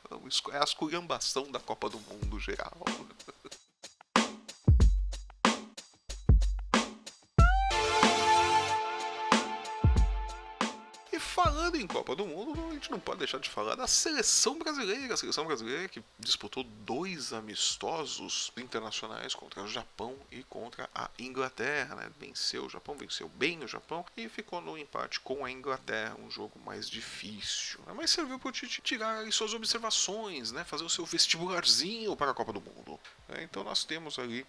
É 0.52 0.58
a 0.58 0.64
esculhambação 0.64 1.50
da 1.50 1.60
Copa 1.60 1.88
do 1.88 1.98
Mundo 2.00 2.38
geral. 2.38 2.76
falando 2.84 3.17
Copa 11.88 12.14
do 12.14 12.26
Mundo, 12.26 12.68
a 12.68 12.74
gente 12.74 12.90
não 12.90 13.00
pode 13.00 13.18
deixar 13.18 13.38
de 13.38 13.48
falar 13.48 13.74
da 13.74 13.86
seleção 13.86 14.58
brasileira. 14.58 15.14
A 15.14 15.16
seleção 15.16 15.46
brasileira 15.46 15.88
que 15.88 16.02
disputou 16.18 16.62
dois 16.62 17.32
amistosos 17.32 18.52
internacionais 18.56 19.34
contra 19.34 19.62
o 19.62 19.66
Japão 19.66 20.14
e 20.30 20.42
contra 20.44 20.88
a 20.94 21.10
Inglaterra. 21.18 21.94
Né? 21.96 22.10
Venceu 22.20 22.66
o 22.66 22.68
Japão, 22.68 22.94
venceu 22.96 23.28
bem 23.30 23.64
o 23.64 23.68
Japão 23.68 24.04
e 24.16 24.28
ficou 24.28 24.60
no 24.60 24.76
empate 24.76 25.18
com 25.20 25.44
a 25.44 25.50
Inglaterra, 25.50 26.16
um 26.18 26.30
jogo 26.30 26.60
mais 26.60 26.88
difícil. 26.88 27.80
Né? 27.86 27.94
Mas 27.96 28.10
serviu 28.10 28.38
para 28.38 28.48
o 28.48 28.52
Tite 28.52 28.82
tirar 28.82 29.30
suas 29.32 29.54
observações, 29.54 30.52
né? 30.52 30.64
fazer 30.64 30.84
o 30.84 30.90
seu 30.90 31.06
vestibularzinho 31.06 32.14
para 32.14 32.30
a 32.30 32.34
Copa 32.34 32.52
do 32.52 32.60
Mundo. 32.60 33.00
Então 33.40 33.64
nós 33.64 33.84
temos 33.84 34.18
ali 34.18 34.46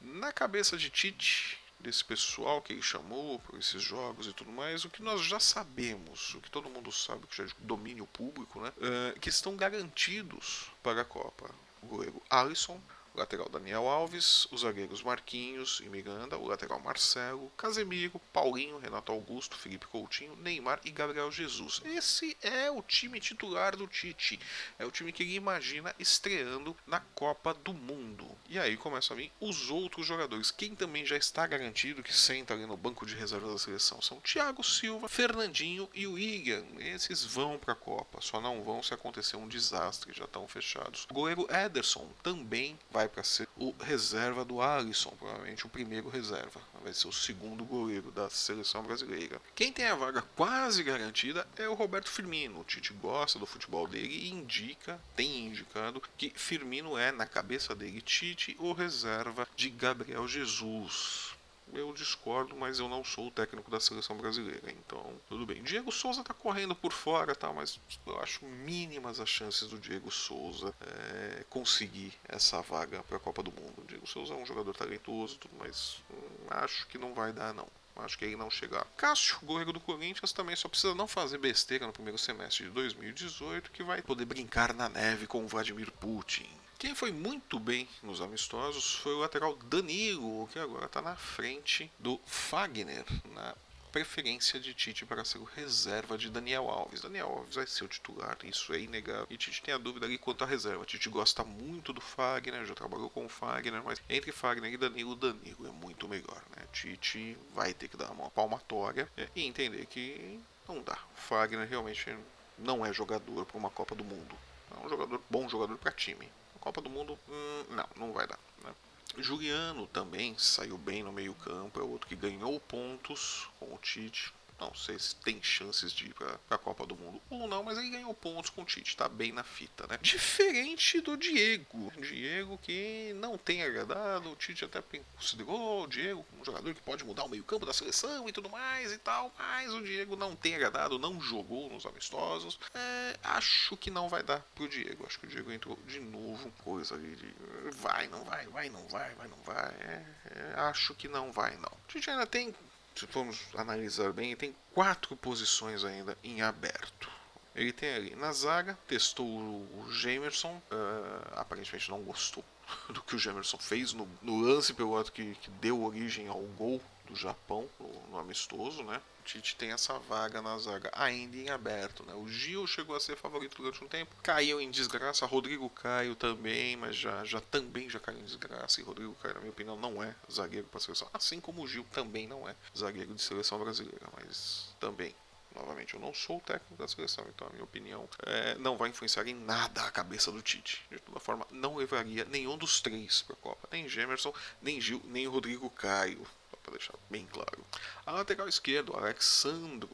na 0.00 0.32
cabeça 0.32 0.76
de 0.76 0.90
Tite 0.90 1.61
desse 1.82 2.04
pessoal 2.04 2.62
que 2.62 2.72
ele 2.72 2.82
chamou 2.82 3.38
para 3.40 3.58
esses 3.58 3.82
jogos 3.82 4.26
e 4.26 4.32
tudo 4.32 4.52
mais, 4.52 4.84
o 4.84 4.90
que 4.90 5.02
nós 5.02 5.20
já 5.20 5.40
sabemos, 5.40 6.34
o 6.34 6.40
que 6.40 6.50
todo 6.50 6.70
mundo 6.70 6.92
sabe 6.92 7.26
que 7.26 7.36
já 7.36 7.44
é 7.44 7.48
domínio 7.58 8.06
público, 8.06 8.60
né, 8.60 8.72
uh, 8.78 9.20
que 9.20 9.28
estão 9.28 9.56
garantidos 9.56 10.70
para 10.82 11.02
a 11.02 11.04
Copa. 11.04 11.50
O 11.82 11.86
goleiro 11.86 12.22
Alisson, 12.30 12.80
o 13.14 13.18
lateral 13.18 13.48
Daniel 13.48 13.88
Alves, 13.88 14.46
os 14.50 14.62
zagueiros 14.62 15.02
Marquinhos 15.02 15.80
e 15.84 15.88
Miranda, 15.88 16.38
o 16.38 16.46
lateral 16.46 16.80
Marcelo, 16.80 17.50
Casemiro, 17.56 18.20
Paulinho, 18.32 18.78
Renato 18.78 19.12
Augusto, 19.12 19.56
Felipe 19.56 19.86
Coutinho, 19.86 20.36
Neymar 20.36 20.80
e 20.84 20.90
Gabriel 20.90 21.30
Jesus. 21.30 21.80
Esse 21.84 22.36
é 22.42 22.70
o 22.70 22.82
time 22.82 23.20
titular 23.20 23.76
do 23.76 23.86
Tite. 23.86 24.38
É 24.78 24.86
o 24.86 24.90
time 24.90 25.12
que 25.12 25.22
ele 25.22 25.34
imagina 25.34 25.94
estreando 25.98 26.76
na 26.86 27.00
Copa 27.14 27.54
do 27.54 27.72
Mundo. 27.72 28.26
E 28.48 28.58
aí 28.58 28.76
começam 28.76 29.16
a 29.16 29.20
vir 29.20 29.32
os 29.40 29.70
outros 29.70 30.06
jogadores. 30.06 30.50
Quem 30.50 30.74
também 30.74 31.04
já 31.04 31.16
está 31.16 31.46
garantido 31.46 32.02
que 32.02 32.14
senta 32.14 32.54
ali 32.54 32.66
no 32.66 32.76
banco 32.76 33.04
de 33.04 33.14
reserva 33.14 33.50
da 33.50 33.58
seleção 33.58 34.00
são 34.00 34.20
Thiago 34.20 34.62
Silva, 34.64 35.08
Fernandinho 35.08 35.88
e 35.94 36.06
o 36.06 36.14
William. 36.14 36.64
Esses 36.78 37.24
vão 37.24 37.58
para 37.58 37.72
a 37.72 37.76
Copa, 37.76 38.20
só 38.20 38.40
não 38.40 38.62
vão 38.62 38.82
se 38.82 38.94
acontecer 38.94 39.36
um 39.36 39.48
desastre, 39.48 40.12
já 40.12 40.24
estão 40.24 40.46
fechados. 40.48 41.06
O 41.10 41.14
goleiro 41.14 41.46
Ederson 41.50 42.08
também 42.22 42.78
vai 42.90 43.01
vai 43.02 43.08
para 43.08 43.24
ser 43.24 43.48
o 43.56 43.74
reserva 43.80 44.44
do 44.44 44.60
Alisson, 44.60 45.10
provavelmente 45.18 45.66
o 45.66 45.68
primeiro 45.68 46.08
reserva. 46.08 46.60
Vai 46.82 46.92
ser 46.92 47.08
o 47.08 47.12
segundo 47.12 47.64
goleiro 47.64 48.10
da 48.12 48.30
seleção 48.30 48.82
brasileira. 48.82 49.40
Quem 49.54 49.72
tem 49.72 49.86
a 49.86 49.94
vaga 49.94 50.22
quase 50.36 50.82
garantida 50.82 51.46
é 51.56 51.68
o 51.68 51.74
Roberto 51.74 52.08
Firmino. 52.08 52.60
O 52.60 52.64
Tite 52.64 52.92
gosta 52.94 53.38
do 53.38 53.46
futebol 53.46 53.88
dele 53.88 54.14
e 54.14 54.30
indica, 54.30 55.00
tem 55.16 55.46
indicado, 55.46 56.02
que 56.16 56.32
Firmino 56.36 56.96
é, 56.96 57.10
na 57.10 57.26
cabeça 57.26 57.74
dele, 57.74 58.00
Tite, 58.00 58.56
o 58.58 58.72
reserva 58.72 59.48
de 59.56 59.68
Gabriel 59.68 60.28
Jesus 60.28 61.31
eu 61.72 61.92
discordo, 61.92 62.56
mas 62.56 62.78
eu 62.78 62.88
não 62.88 63.02
sou 63.04 63.28
o 63.28 63.30
técnico 63.30 63.70
da 63.70 63.80
seleção 63.80 64.16
brasileira, 64.16 64.70
então 64.70 65.04
tudo 65.28 65.46
bem. 65.46 65.62
Diego 65.62 65.90
Souza 65.90 66.22
tá 66.22 66.34
correndo 66.34 66.74
por 66.74 66.92
fora, 66.92 67.34
tá, 67.34 67.52
mas 67.52 67.80
eu 68.06 68.20
acho 68.20 68.44
mínimas 68.44 69.20
as 69.20 69.28
chances 69.28 69.68
do 69.68 69.78
Diego 69.78 70.10
Souza 70.10 70.74
é, 70.80 71.44
conseguir 71.48 72.12
essa 72.28 72.60
vaga 72.62 73.02
para 73.04 73.16
a 73.16 73.20
Copa 73.20 73.42
do 73.42 73.52
Mundo. 73.52 73.82
O 73.82 73.86
Diego 73.86 74.06
Souza 74.06 74.34
é 74.34 74.36
um 74.36 74.46
jogador 74.46 74.74
talentoso, 74.74 75.38
mas 75.58 76.02
hum, 76.10 76.46
acho 76.50 76.86
que 76.88 76.98
não 76.98 77.14
vai 77.14 77.32
dar 77.32 77.54
não. 77.54 77.66
Acho 77.96 78.18
que 78.18 78.24
aí 78.24 78.36
não 78.36 78.50
chegar. 78.50 78.86
Cássio, 78.96 79.38
goleiro 79.42 79.72
do 79.72 79.80
Corinthians, 79.80 80.32
também 80.32 80.56
só 80.56 80.68
precisa 80.68 80.94
não 80.94 81.06
fazer 81.06 81.36
besteira 81.38 81.86
no 81.86 81.92
primeiro 81.92 82.18
semestre 82.18 82.64
de 82.64 82.70
2018, 82.70 83.70
que 83.70 83.82
vai 83.82 84.00
poder 84.00 84.24
brincar 84.24 84.72
na 84.72 84.88
neve 84.88 85.26
com 85.26 85.44
o 85.44 85.46
Vladimir 85.46 85.90
Putin. 85.92 86.48
Quem 86.82 86.96
foi 86.96 87.12
muito 87.12 87.60
bem 87.60 87.88
nos 88.02 88.20
amistosos 88.20 88.96
foi 88.96 89.14
o 89.14 89.20
lateral 89.20 89.54
Danilo, 89.54 90.48
que 90.48 90.58
agora 90.58 90.86
está 90.86 91.00
na 91.00 91.14
frente 91.14 91.88
do 91.96 92.20
Fagner, 92.26 93.04
na 93.32 93.54
preferência 93.92 94.58
de 94.58 94.74
Tite 94.74 95.06
para 95.06 95.24
ser 95.24 95.38
o 95.38 95.44
reserva 95.44 96.18
de 96.18 96.28
Daniel 96.28 96.68
Alves. 96.68 97.00
Daniel 97.00 97.28
Alves 97.28 97.54
vai 97.54 97.68
ser 97.68 97.84
o 97.84 97.88
titular, 97.88 98.36
isso 98.42 98.74
é 98.74 98.80
inegável. 98.80 99.28
E 99.30 99.36
Tite 99.36 99.62
tem 99.62 99.72
a 99.72 99.78
dúvida 99.78 100.06
ali 100.06 100.18
quanto 100.18 100.42
à 100.42 100.46
reserva. 100.48 100.84
Tite 100.84 101.08
gosta 101.08 101.44
muito 101.44 101.92
do 101.92 102.00
Fagner, 102.00 102.66
já 102.66 102.74
trabalhou 102.74 103.08
com 103.08 103.26
o 103.26 103.28
Fagner, 103.28 103.80
mas 103.84 104.02
entre 104.08 104.32
Fagner 104.32 104.72
e 104.72 104.76
Danilo, 104.76 105.14
Danilo 105.14 105.68
é 105.68 105.70
muito 105.70 106.08
melhor. 106.08 106.42
Né? 106.56 106.66
Tite 106.72 107.38
vai 107.54 107.72
ter 107.72 107.86
que 107.86 107.96
dar 107.96 108.10
uma 108.10 108.28
palmatória 108.28 109.08
é, 109.16 109.28
e 109.36 109.46
entender 109.46 109.86
que 109.86 110.40
não 110.66 110.82
dá. 110.82 110.98
O 111.16 111.20
Fagner 111.20 111.68
realmente 111.68 112.18
não 112.58 112.84
é 112.84 112.92
jogador 112.92 113.46
para 113.46 113.56
uma 113.56 113.70
Copa 113.70 113.94
do 113.94 114.02
Mundo. 114.02 114.34
É 114.76 114.84
um 114.84 114.88
jogador 114.88 115.22
bom 115.30 115.48
jogador 115.48 115.78
para 115.78 115.92
time. 115.92 116.28
Copa 116.62 116.80
do 116.80 116.88
Mundo, 116.88 117.18
hum, 117.28 117.64
não, 117.70 117.88
não 117.96 118.12
vai 118.12 118.24
dar. 118.24 118.38
Né? 118.62 118.72
Juliano 119.18 119.84
também 119.88 120.38
saiu 120.38 120.78
bem 120.78 121.02
no 121.02 121.12
meio 121.12 121.34
campo, 121.34 121.80
é 121.80 121.82
outro 121.82 122.06
que 122.06 122.14
ganhou 122.14 122.60
pontos 122.60 123.48
com 123.58 123.66
o 123.74 123.78
Tite. 123.78 124.32
Não 124.62 124.74
sei 124.74 124.96
se 124.96 125.16
tem 125.16 125.42
chances 125.42 125.92
de 125.92 126.06
ir 126.06 126.14
para 126.14 126.38
a 126.50 126.58
Copa 126.58 126.86
do 126.86 126.94
Mundo 126.94 127.20
ou 127.28 127.48
não, 127.48 127.64
mas 127.64 127.76
ele 127.78 127.90
ganhou 127.90 128.14
pontos 128.14 128.48
com 128.48 128.62
o 128.62 128.64
Tite, 128.64 128.96
tá 128.96 129.08
bem 129.08 129.32
na 129.32 129.42
fita, 129.42 129.86
né? 129.88 129.98
Diferente 130.00 131.00
do 131.00 131.16
Diego. 131.16 131.92
Diego 132.00 132.56
que 132.58 133.12
não 133.16 133.36
tem 133.36 133.62
agradado, 133.62 134.30
o 134.30 134.36
Tite 134.36 134.64
até 134.64 134.80
considerou 135.16 135.82
o 135.82 135.86
Diego 135.88 136.24
um 136.40 136.44
jogador 136.44 136.72
que 136.74 136.80
pode 136.80 137.04
mudar 137.04 137.24
o 137.24 137.28
meio-campo 137.28 137.66
da 137.66 137.72
seleção 137.72 138.28
e 138.28 138.32
tudo 138.32 138.48
mais 138.48 138.92
e 138.92 138.98
tal, 138.98 139.34
mas 139.36 139.72
o 139.72 139.82
Diego 139.82 140.14
não 140.14 140.36
tem 140.36 140.54
agradado, 140.54 140.98
não 140.98 141.20
jogou 141.20 141.68
nos 141.68 141.84
amistosos. 141.84 142.58
É, 142.72 143.16
acho 143.24 143.76
que 143.76 143.90
não 143.90 144.08
vai 144.08 144.22
dar 144.22 144.40
pro 144.54 144.68
Diego. 144.68 145.04
Acho 145.06 145.18
que 145.18 145.26
o 145.26 145.28
Diego 145.28 145.50
entrou 145.50 145.76
de 145.86 145.98
novo, 145.98 146.52
coisa 146.62 146.94
ali 146.94 147.16
de 147.16 147.34
vai, 147.72 148.06
não 148.08 148.24
vai, 148.24 148.46
vai, 148.46 148.68
não 148.68 148.86
vai, 148.88 149.14
vai, 149.14 149.28
não 149.28 149.38
vai. 149.38 149.74
É, 149.80 150.04
é, 150.26 150.54
acho 150.60 150.94
que 150.94 151.08
não 151.08 151.32
vai, 151.32 151.56
não. 151.56 151.72
O 151.72 151.88
Tite 151.88 152.10
ainda 152.10 152.26
tem 152.26 152.54
se 152.94 153.06
formos 153.06 153.40
analisar 153.54 154.12
bem, 154.12 154.36
tem 154.36 154.54
quatro 154.72 155.16
posições 155.16 155.84
ainda 155.84 156.16
em 156.22 156.42
aberto. 156.42 157.10
Ele 157.54 157.72
tem 157.72 157.94
ali 157.94 158.16
na 158.16 158.32
zaga, 158.32 158.78
testou 158.86 159.26
o 159.26 159.86
Jamerson, 159.90 160.54
uh, 160.70 161.32
aparentemente 161.34 161.90
não 161.90 162.02
gostou 162.02 162.44
do 162.90 163.02
que 163.02 163.16
o 163.16 163.18
Jamerson 163.18 163.58
fez 163.58 163.92
no, 163.92 164.08
no 164.20 164.40
lance 164.40 164.74
pelo 164.74 164.94
lado 164.94 165.10
que, 165.10 165.34
que 165.36 165.50
deu 165.50 165.82
origem 165.82 166.28
ao 166.28 166.40
gol 166.40 166.80
do 167.06 167.14
Japão 167.14 167.68
no, 167.78 168.10
no, 168.10 168.18
amistoso, 168.18 168.82
né? 168.82 169.00
O 169.20 169.24
Tite 169.24 169.54
tem 169.54 169.70
essa 169.70 169.98
vaga 170.00 170.42
na 170.42 170.58
zaga 170.58 170.90
ainda 170.94 171.36
em 171.36 171.48
aberto, 171.48 172.04
né? 172.04 172.14
O 172.14 172.26
Gil 172.26 172.66
chegou 172.66 172.96
a 172.96 173.00
ser 173.00 173.16
favorito 173.16 173.56
durante 173.56 173.84
um 173.84 173.88
tempo, 173.88 174.14
caiu 174.22 174.60
em 174.60 174.70
desgraça, 174.70 175.26
Rodrigo 175.26 175.68
Caio 175.70 176.16
também, 176.16 176.76
mas 176.76 176.96
já, 176.96 177.22
já 177.24 177.40
também 177.40 177.88
já 177.88 178.00
caiu 178.00 178.18
em 178.18 178.24
desgraça. 178.24 178.80
E 178.80 178.84
Rodrigo 178.84 179.14
Caio, 179.16 179.34
na 179.34 179.40
minha 179.40 179.52
opinião, 179.52 179.76
não 179.76 180.02
é 180.02 180.14
zagueiro 180.30 180.66
para 180.66 180.80
seleção, 180.80 181.08
assim 181.12 181.40
como 181.40 181.62
o 181.62 181.68
Gil 181.68 181.86
também 181.92 182.26
não 182.26 182.48
é 182.48 182.56
zagueiro 182.76 183.14
de 183.14 183.22
seleção 183.22 183.58
brasileira, 183.58 184.08
mas 184.16 184.74
também 184.80 185.14
Novamente, 185.54 185.94
eu 185.94 186.00
não 186.00 186.14
sou 186.14 186.38
o 186.38 186.40
técnico 186.40 186.76
da 186.76 186.88
seleção, 186.88 187.24
então 187.28 187.46
a 187.46 187.50
minha 187.50 187.64
opinião 187.64 188.08
é, 188.24 188.54
não 188.56 188.76
vai 188.76 188.90
influenciar 188.90 189.26
em 189.26 189.34
nada 189.34 189.82
a 189.82 189.90
cabeça 189.90 190.32
do 190.32 190.40
Tite. 190.42 190.84
De 190.90 190.98
toda 190.98 191.20
forma, 191.20 191.46
não 191.50 191.76
levaria 191.76 192.24
nenhum 192.24 192.56
dos 192.56 192.80
três 192.80 193.22
para 193.22 193.34
a 193.34 193.38
Copa. 193.38 193.68
Nem 193.70 193.88
Gemerson, 193.88 194.32
nem 194.60 194.80
Gil, 194.80 195.02
nem 195.04 195.26
Rodrigo 195.26 195.68
Caio 195.70 196.26
para 196.62 196.72
deixar 196.72 196.94
bem 197.10 197.26
claro. 197.26 197.64
A 198.06 198.12
lateral 198.12 198.48
esquerdo, 198.48 198.94
Alexandro, 198.94 199.90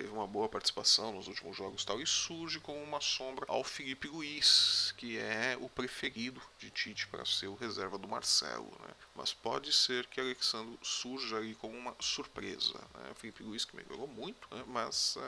teve 0.00 0.12
uma 0.14 0.26
boa 0.26 0.48
participação 0.48 1.12
nos 1.12 1.28
últimos 1.28 1.54
jogos 1.54 1.84
tal, 1.84 2.00
e 2.00 2.06
surge 2.06 2.58
como 2.58 2.82
uma 2.82 3.02
sombra 3.02 3.44
ao 3.46 3.62
Felipe 3.62 4.08
Luiz, 4.08 4.94
que 4.96 5.18
é 5.18 5.58
o 5.60 5.68
preferido 5.68 6.40
de 6.58 6.70
Tite 6.70 7.06
para 7.06 7.26
ser 7.26 7.48
o 7.48 7.54
reserva 7.54 7.98
do 7.98 8.08
Marcelo. 8.08 8.70
Né? 8.80 8.94
Mas 9.14 9.34
pode 9.34 9.70
ser 9.74 10.06
que 10.06 10.18
Alexandro 10.18 10.78
surja 10.82 11.36
ali 11.36 11.54
como 11.54 11.76
uma 11.76 11.94
surpresa. 12.00 12.78
Né? 12.94 13.12
Felipe 13.16 13.42
Luiz 13.42 13.66
que 13.66 13.76
melhorou 13.76 14.08
muito, 14.08 14.48
né? 14.54 14.64
mas 14.66 15.18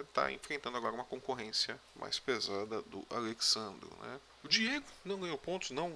está 0.00 0.30
é, 0.30 0.34
enfrentando 0.34 0.78
agora 0.78 0.94
uma 0.94 1.04
concorrência 1.04 1.78
mais 1.94 2.18
pesada 2.18 2.80
do 2.82 3.06
Alexandro. 3.10 3.90
Né? 4.00 4.18
O 4.44 4.48
Diego 4.48 4.86
não 5.04 5.20
ganhou 5.20 5.36
pontos, 5.36 5.70
não 5.70 5.94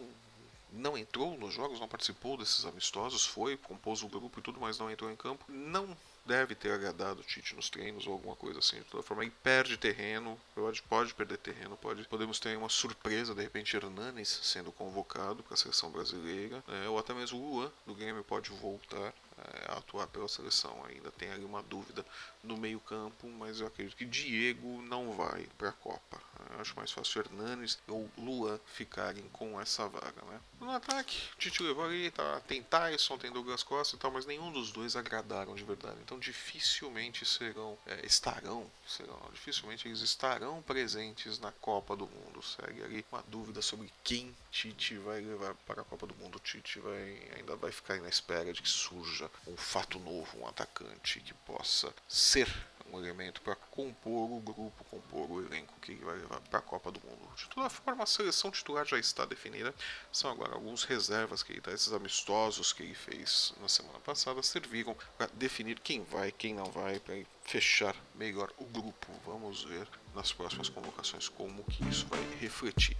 não 0.73 0.97
entrou 0.97 1.37
nos 1.37 1.53
jogos, 1.53 1.81
não 1.81 1.89
participou 1.89 2.37
desses 2.37 2.65
amistosos, 2.65 3.27
foi, 3.27 3.57
compôs 3.57 4.05
o 4.05 4.09
grupo 4.09 4.39
e 4.39 4.43
tudo, 4.43 4.61
mas 4.61 4.79
não 4.79 4.89
entrou 4.89 5.11
em 5.11 5.17
campo. 5.17 5.45
Não 5.49 5.97
deve 6.25 6.55
ter 6.55 6.73
agradado 6.73 7.21
o 7.21 7.25
Tite 7.25 7.55
nos 7.55 7.71
treinos 7.71 8.07
ou 8.07 8.12
alguma 8.12 8.37
coisa 8.37 8.59
assim. 8.59 8.79
De 8.79 8.85
toda 8.85 9.03
forma, 9.03 9.25
ele 9.25 9.33
perde 9.43 9.77
terreno, 9.77 10.41
pode, 10.55 10.83
pode 10.83 11.15
perder 11.15 11.39
terreno, 11.39 11.77
pode, 11.77 12.05
podemos 12.05 12.39
ter 12.39 12.57
uma 12.57 12.69
surpresa, 12.69 13.35
de 13.35 13.43
repente, 13.43 13.77
Hernanes 13.77 14.41
sendo 14.43 14.73
convocado 14.73 15.43
para 15.43 15.55
a 15.55 15.57
seleção 15.57 15.91
brasileira, 15.91 16.62
né, 16.67 16.89
ou 16.89 16.99
até 16.99 17.12
mesmo 17.15 17.39
o 17.39 17.55
Luan 17.55 17.73
do 17.87 17.95
Grêmio 17.95 18.23
pode 18.25 18.50
voltar 18.50 19.12
é, 19.53 19.73
atuar 19.73 20.07
pela 20.07 20.29
seleção. 20.29 20.85
Ainda 20.87 21.11
tem 21.11 21.31
ali 21.31 21.45
uma 21.45 21.63
dúvida 21.63 22.05
no 22.43 22.57
meio-campo, 22.57 23.29
mas 23.29 23.61
eu 23.61 23.67
acredito 23.67 23.97
que 23.97 24.05
Diego 24.05 24.83
não 24.83 25.13
vai 25.13 25.47
para 25.59 25.71
a 25.71 25.73
Copa. 25.73 26.21
Eu 26.53 26.61
acho 26.61 26.75
mais 26.77 26.91
fácil 26.91 27.21
Hernanes 27.21 27.79
ou 27.87 28.11
Luan 28.17 28.59
ficarem 28.67 29.29
com 29.29 29.61
essa 29.61 29.87
vaga, 29.89 30.23
né? 30.23 30.41
No 30.61 30.71
ataque, 30.71 31.29
Tite 31.39 31.63
levou 31.63 31.85
ali, 31.85 32.11
tá, 32.11 32.41
tem 32.41 32.63
Tyson, 32.63 33.19
tem 33.19 33.31
Douglas 33.31 33.63
Costa 33.63 33.97
e 33.97 33.99
tal, 33.99 34.11
mas 34.11 34.27
nenhum 34.27 34.51
dos 34.53 34.73
dois 34.73 34.97
agradaram 34.97 35.55
de 35.55 35.65
verdade. 35.65 35.99
Então 36.03 36.19
dificilmente 36.19 37.25
serão, 37.25 37.79
é, 37.87 38.05
estarão, 38.05 38.71
serão, 38.87 39.19
dificilmente 39.33 39.89
eles 39.89 40.01
estarão 40.01 40.63
presentes 40.63 41.39
na 41.39 41.53
Copa 41.53 41.97
do 41.97 42.07
Mundo. 42.07 42.43
Segue 42.43 42.83
ali 42.83 43.05
uma 43.11 43.23
dúvida 43.29 43.63
sobre 43.63 43.93
quem 44.03 44.35
Tite 44.51 44.97
vai 44.99 45.21
levar 45.21 45.55
para 45.67 45.83
a 45.83 45.85
Copa 45.85 46.07
do 46.07 46.15
Mundo. 46.17 46.39
Tite 46.41 46.79
vai, 46.81 47.31
ainda 47.37 47.57
vai 47.57 47.73
ficar 47.73 47.99
na 48.01 48.09
espera 48.09 48.53
de 48.53 48.61
que 48.61 48.69
surja 48.69 49.30
um 49.47 49.57
fato 49.57 49.99
novo, 49.99 50.39
um 50.39 50.47
atacante 50.47 51.21
que 51.21 51.35
possa 51.35 51.93
ser 52.09 52.49
um 52.93 52.99
elemento 52.99 53.41
para 53.43 53.55
compor 53.55 54.31
o 54.31 54.41
grupo, 54.41 54.85
compor 54.85 55.31
o 55.31 55.41
elenco 55.41 55.73
que 55.81 55.95
vai 55.97 56.17
levar 56.17 56.41
para 56.41 56.59
a 56.59 56.63
Copa 56.63 56.91
do 56.91 57.01
Mundo. 57.01 57.35
De 57.37 57.49
toda 57.49 57.71
forma, 57.71 58.03
a 58.03 58.07
seleção 58.07 58.51
titular 58.51 58.85
já 58.85 58.99
está 58.99 59.25
definida. 59.25 59.75
São 60.13 60.31
agora 60.31 60.55
alguns 60.55 60.85
reservas 60.85 61.43
que 61.43 61.53
ele 61.53 61.61
dá, 61.61 61.73
esses 61.73 61.93
amistosos 61.93 62.73
que 62.73 62.83
ele 62.83 62.95
fez 62.95 63.55
na 63.61 63.69
semana 63.69 63.99
passada, 64.01 64.43
serviram 64.43 64.97
para 65.17 65.29
definir 65.35 65.79
quem 65.81 66.03
vai, 66.03 66.33
quem 66.33 66.55
não 66.55 66.67
vai, 66.67 66.99
para 66.99 67.15
fechar 67.45 67.95
melhor 68.15 68.53
o 68.59 68.65
grupo. 68.65 69.09
Vamos 69.25 69.65
ver 69.65 69.87
nas 70.15 70.33
próximas 70.33 70.69
convocações 70.69 71.29
como 71.29 71.65
que 71.65 71.89
isso 71.89 72.07
vai 72.07 72.21
refletir. 72.41 72.97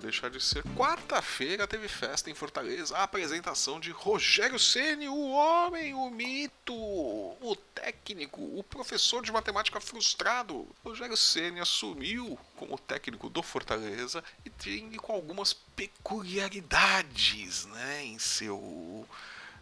Deixar 0.00 0.30
de 0.30 0.40
ser. 0.40 0.62
Quarta-feira 0.76 1.66
teve 1.66 1.88
festa 1.88 2.30
em 2.30 2.34
Fortaleza, 2.34 2.96
a 2.96 3.02
apresentação 3.02 3.80
de 3.80 3.90
Rogério 3.90 4.58
Ceni, 4.58 5.08
o 5.08 5.30
homem, 5.30 5.94
o 5.94 6.10
mito, 6.10 6.74
o 6.74 7.56
técnico, 7.74 8.40
o 8.40 8.62
professor 8.62 9.22
de 9.22 9.32
matemática 9.32 9.80
frustrado. 9.80 10.68
Rogério 10.84 11.16
Ceni 11.16 11.60
assumiu 11.60 12.38
como 12.56 12.78
técnico 12.78 13.28
do 13.28 13.42
Fortaleza 13.42 14.22
e 14.44 14.50
tem 14.50 14.90
com 14.92 15.12
algumas 15.12 15.52
peculiaridades, 15.52 17.66
né, 17.66 18.04
em 18.04 18.18
seu 18.18 19.06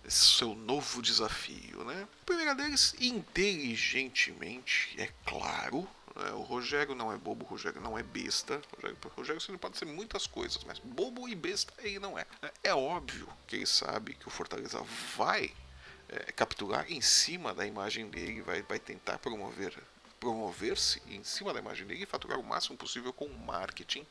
seu 0.09 0.55
novo 0.55 1.03
desafio, 1.03 1.85
né? 1.85 2.09
A 2.23 2.25
primeira 2.25 2.55
deles, 2.55 2.95
inteligentemente, 2.99 4.95
é 4.99 5.11
claro, 5.25 5.87
é, 6.27 6.33
o 6.33 6.41
Rogério 6.41 6.95
não 6.95 7.13
é 7.13 7.17
bobo, 7.17 7.45
o 7.45 7.49
Rogério 7.49 7.81
não 7.81 7.99
é 7.99 8.03
besta. 8.03 8.61
O 8.73 8.77
Rogério, 8.77 8.99
o 9.05 9.09
Rogério 9.09 9.43
ele 9.49 9.59
pode 9.59 9.79
ser 9.79 9.85
muitas 9.85 10.27
coisas, 10.27 10.63
mas 10.65 10.79
bobo 10.79 11.29
e 11.29 11.35
besta 11.35 11.73
ele 11.79 11.99
não 11.99 12.19
é. 12.19 12.27
É, 12.43 12.53
é 12.71 12.75
óbvio 12.75 13.29
que 13.47 13.57
ele 13.57 13.67
sabe 13.67 14.15
que 14.15 14.27
o 14.27 14.31
Fortaleza 14.31 14.81
vai 15.17 15.53
é, 16.09 16.33
capturar 16.33 16.91
em 16.91 17.01
cima 17.01 17.55
da 17.55 17.67
imagem 17.67 18.09
dele, 18.09 18.43
vai, 18.43 18.63
vai 18.63 18.79
tentar 18.79 19.19
promover 19.19 19.77
promover-se 20.21 21.03
em 21.09 21.25
cima 21.25 21.53
da 21.53 21.59
imagem 21.59 21.87
dele 21.87 22.03
e 22.03 22.07
faturar 22.07 22.39
o 22.39 22.45
máximo 22.45 22.77
possível 22.77 23.13
com 23.13 23.27
marketing, 23.29 24.07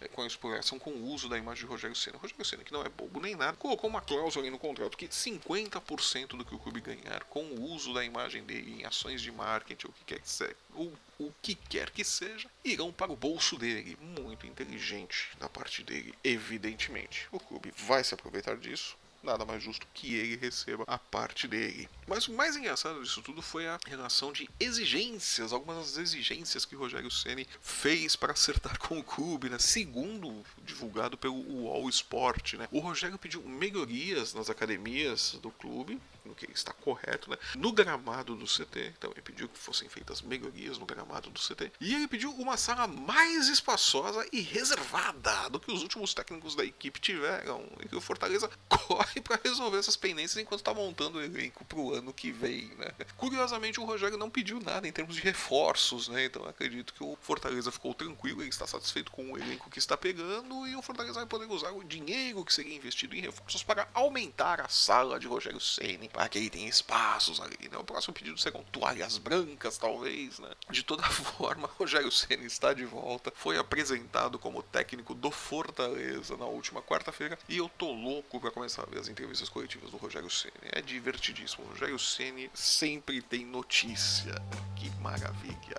é, 0.00 0.08
com 0.08 0.22
a 0.22 0.26
exploração, 0.26 0.78
com 0.78 0.90
o 0.90 1.06
uso 1.06 1.28
da 1.28 1.38
imagem 1.38 1.64
de 1.64 1.70
Rogério 1.70 1.94
Senna. 1.94 2.18
Rogério 2.18 2.44
Senna, 2.44 2.64
que 2.64 2.72
não 2.72 2.82
é 2.82 2.88
bobo 2.88 3.20
nem 3.20 3.36
nada, 3.36 3.56
colocou 3.56 3.88
uma 3.88 4.00
cláusula 4.00 4.50
no 4.50 4.58
contrato 4.58 4.98
que 4.98 5.06
50% 5.06 6.36
do 6.36 6.44
que 6.44 6.54
o 6.54 6.58
clube 6.58 6.80
ganhar 6.80 7.22
com 7.24 7.44
o 7.44 7.62
uso 7.72 7.94
da 7.94 8.04
imagem 8.04 8.42
dele 8.42 8.80
em 8.80 8.84
ações 8.84 9.22
de 9.22 9.30
marketing, 9.30 9.86
ou 9.86 9.92
o 9.92 9.94
que 9.94 10.04
quer 10.04 10.20
que 10.20 10.28
seja, 10.28 10.56
o, 10.74 10.92
o 11.18 11.32
que 11.40 11.54
quer 11.54 11.90
que 11.90 12.04
seja, 12.04 12.50
irão 12.64 12.92
para 12.92 13.12
o 13.12 13.16
bolso 13.16 13.56
dele. 13.56 13.96
Muito 14.00 14.46
inteligente 14.46 15.30
da 15.38 15.48
parte 15.48 15.84
dele, 15.84 16.12
evidentemente. 16.24 17.28
O 17.30 17.38
clube 17.38 17.72
vai 17.76 18.02
se 18.02 18.14
aproveitar 18.14 18.56
disso, 18.56 18.96
nada 19.22 19.44
mais 19.44 19.62
justo 19.62 19.86
que 19.94 20.14
ele 20.14 20.36
receba 20.36 20.84
a 20.86 20.98
parte 20.98 21.46
dele. 21.46 21.88
Mas 22.06 22.26
o 22.28 22.32
mais 22.32 22.56
engraçado 22.56 23.02
disso 23.02 23.22
tudo 23.22 23.40
foi 23.40 23.66
a 23.66 23.78
relação 23.86 24.32
de 24.32 24.48
exigências, 24.58 25.52
algumas 25.52 25.78
das 25.78 25.96
exigências 25.98 26.64
que 26.64 26.74
Rogério 26.74 27.10
Ceni 27.10 27.46
fez 27.60 28.16
para 28.16 28.32
acertar 28.32 28.78
com 28.80 28.98
o 28.98 29.04
clube, 29.04 29.48
né? 29.48 29.58
Segundo 29.58 30.44
divulgado 30.64 31.16
pelo 31.16 31.34
UOL 31.34 31.88
Sport, 31.88 32.54
né? 32.54 32.68
O 32.70 32.80
Rogério 32.80 33.18
pediu 33.18 33.42
melhorias 33.42 34.34
nas 34.34 34.50
academias 34.50 35.38
do 35.42 35.50
clube, 35.50 36.00
no 36.24 36.34
que 36.34 36.50
está 36.52 36.72
correto, 36.72 37.30
né? 37.30 37.36
No 37.56 37.72
gramado 37.72 38.34
do 38.36 38.46
CT, 38.46 38.94
então 38.96 39.10
ele 39.12 39.22
pediu 39.22 39.48
que 39.48 39.58
fossem 39.58 39.88
feitas 39.88 40.22
melhorias 40.22 40.78
no 40.78 40.86
gramado 40.86 41.30
do 41.30 41.40
CT. 41.40 41.72
E 41.80 41.94
ele 41.94 42.08
pediu 42.08 42.30
uma 42.32 42.56
sala 42.56 42.86
mais 42.86 43.48
espaçosa 43.48 44.26
e 44.32 44.40
reservada 44.40 45.50
do 45.50 45.60
que 45.60 45.72
os 45.72 45.82
últimos 45.82 46.14
técnicos 46.14 46.54
da 46.54 46.64
equipe 46.64 47.00
tiveram. 47.00 47.64
E 47.80 47.88
que 47.88 47.96
o 47.96 48.00
Fortaleza 48.00 48.50
corre 48.68 49.20
para 49.20 49.40
resolver 49.42 49.78
essas 49.78 49.96
pendências 49.96 50.42
enquanto 50.42 50.60
está 50.60 50.74
montando 50.74 51.18
o 51.18 51.22
elenco 51.22 51.64
para 51.64 51.78
o 51.78 51.94
ano 51.94 52.12
que 52.12 52.30
vem, 52.30 52.68
né? 52.76 52.92
Curiosamente, 53.16 53.80
o 53.80 53.84
Rogério 53.84 54.16
não 54.16 54.30
pediu 54.30 54.60
nada 54.60 54.86
em 54.86 54.92
termos 54.92 55.16
de 55.16 55.22
reforços, 55.22 56.08
né? 56.08 56.24
Então 56.24 56.44
acredito 56.46 56.94
que 56.94 57.02
o 57.02 57.16
Fortaleza 57.20 57.70
ficou 57.72 57.94
tranquilo, 57.94 58.42
ele 58.42 58.50
está 58.50 58.66
satisfeito 58.66 59.10
com 59.10 59.32
o 59.32 59.38
elenco 59.38 59.70
que 59.70 59.78
está 59.78 59.96
pegando 59.96 60.66
e 60.66 60.76
o 60.76 60.82
Fortaleza 60.82 61.14
vai 61.14 61.26
poder 61.26 61.46
usar 61.46 61.70
o 61.70 61.82
dinheiro 61.82 62.44
que 62.44 62.52
seria 62.52 62.74
investido 62.74 63.14
em 63.16 63.20
reforços 63.20 63.62
para 63.62 63.88
aumentar 63.94 64.60
a 64.60 64.68
sala 64.68 65.18
de 65.18 65.26
Rogério 65.26 65.60
Ceni 65.60 66.08
que 66.28 66.38
ele 66.38 66.50
tenha 66.50 66.68
espaços 66.68 67.40
ali, 67.40 67.68
né? 67.70 67.78
O 67.78 67.84
próximo 67.84 68.14
pedido 68.14 68.38
serão 68.38 68.62
toalhas 68.64 69.18
brancas, 69.18 69.78
talvez, 69.78 70.38
né? 70.38 70.50
De 70.70 70.82
toda 70.82 71.02
forma, 71.10 71.68
Rogério 71.78 72.10
Ceni 72.10 72.46
está 72.46 72.72
de 72.72 72.84
volta, 72.84 73.32
foi 73.34 73.58
apresentado 73.58 74.38
como 74.38 74.62
técnico 74.62 75.14
do 75.14 75.30
Fortaleza 75.30 76.36
na 76.36 76.46
última 76.46 76.82
quarta-feira 76.82 77.38
e 77.48 77.58
eu 77.58 77.68
tô 77.68 77.92
louco 77.92 78.40
para 78.40 78.50
começar 78.50 78.82
a 78.82 78.86
ver 78.86 79.00
as 79.00 79.08
entrevistas 79.08 79.48
coletivas 79.48 79.90
do 79.90 79.96
Rogério 79.96 80.30
Ceni. 80.30 80.52
É 80.72 80.80
divertidíssimo. 80.80 81.64
O 81.64 81.68
Rogério 81.68 81.98
Ceni 81.98 82.50
sempre 82.54 83.20
tem 83.22 83.44
notícia. 83.44 84.34
Que 84.76 84.90
maravilha. 85.00 85.78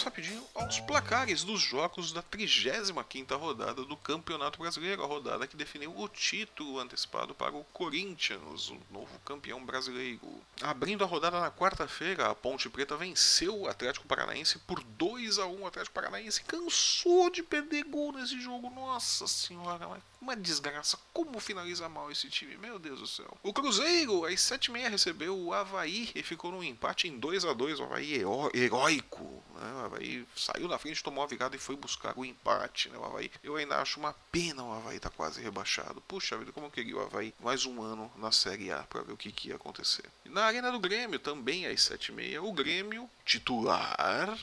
Vamos 0.00 0.02
rapidinho 0.02 0.42
aos 0.54 0.80
placares 0.80 1.44
dos 1.44 1.60
jogos 1.60 2.12
da 2.12 2.22
35ª 2.22 3.38
rodada 3.38 3.84
do 3.84 3.96
Campeonato 3.96 4.58
Brasileiro, 4.58 5.02
a 5.02 5.06
rodada 5.06 5.46
que 5.46 5.56
definiu 5.56 5.94
o 5.96 6.08
título 6.08 6.78
antecipado 6.78 7.34
para 7.34 7.54
o 7.54 7.64
Corinthians, 7.64 8.70
o 8.70 8.78
novo 8.90 9.18
campeão 9.24 9.64
brasileiro. 9.64 10.20
Abrindo 10.62 11.04
a 11.04 11.06
rodada 11.06 11.40
na 11.40 11.50
quarta-feira, 11.50 12.30
a 12.30 12.34
Ponte 12.34 12.68
Preta 12.70 12.96
venceu 12.96 13.60
o 13.60 13.68
Atlético 13.68 14.06
Paranaense 14.06 14.58
por 14.60 14.82
2 14.82 15.38
a 15.38 15.46
1. 15.46 15.60
O 15.60 15.66
Atlético 15.66 15.94
Paranaense 15.94 16.42
cansou 16.44 17.30
de 17.30 17.42
perder 17.42 17.84
gol 17.84 18.12
nesse 18.12 18.40
jogo. 18.40 18.70
Nossa 18.70 19.26
senhora, 19.26 19.88
uma 20.20 20.36
desgraça. 20.36 20.98
Como 21.12 21.40
finaliza 21.40 21.88
mal 21.88 22.10
esse 22.10 22.28
time? 22.28 22.56
Meu 22.56 22.78
Deus 22.78 23.00
do 23.00 23.06
céu. 23.06 23.36
O 23.42 23.52
Cruzeiro, 23.52 24.24
às 24.24 24.40
7h30, 24.40 24.90
recebeu 24.90 25.36
o 25.38 25.52
Havaí 25.52 26.10
e 26.14 26.22
ficou 26.22 26.52
num 26.52 26.62
empate 26.62 27.08
em 27.08 27.18
2 27.18 27.44
a 27.44 27.52
2 27.52 27.80
O 27.80 27.84
Havaí 27.84 28.22
heróico 28.54 29.42
né? 29.60 29.89
Havaí 29.90 30.24
saiu 30.36 30.68
na 30.68 30.78
frente, 30.78 31.02
tomou 31.02 31.24
a 31.24 31.26
virada 31.26 31.56
e 31.56 31.58
foi 31.58 31.76
buscar 31.76 32.16
o 32.16 32.24
empate. 32.24 32.88
Né? 32.88 32.96
O 32.96 33.04
Havaí, 33.04 33.30
eu 33.42 33.56
ainda 33.56 33.80
acho 33.80 33.98
uma 33.98 34.14
pena 34.30 34.62
o 34.62 34.72
Havaí 34.72 35.00
tá 35.00 35.10
quase 35.10 35.40
rebaixado. 35.40 36.00
Puxa 36.02 36.38
vida, 36.38 36.52
como 36.52 36.66
eu 36.66 36.70
queria 36.70 36.96
o 36.96 37.00
Havaí 37.00 37.34
mais 37.40 37.66
um 37.66 37.82
ano 37.82 38.10
na 38.16 38.30
Série 38.30 38.70
A 38.70 38.82
para 38.84 39.02
ver 39.02 39.12
o 39.12 39.16
que, 39.16 39.32
que 39.32 39.48
ia 39.48 39.56
acontecer. 39.56 40.04
Na 40.24 40.44
Arena 40.44 40.70
do 40.70 40.78
Grêmio, 40.78 41.18
também 41.18 41.66
às 41.66 41.80
7h30, 41.80 42.42
o 42.42 42.52
Grêmio 42.52 43.10
titular 43.24 44.38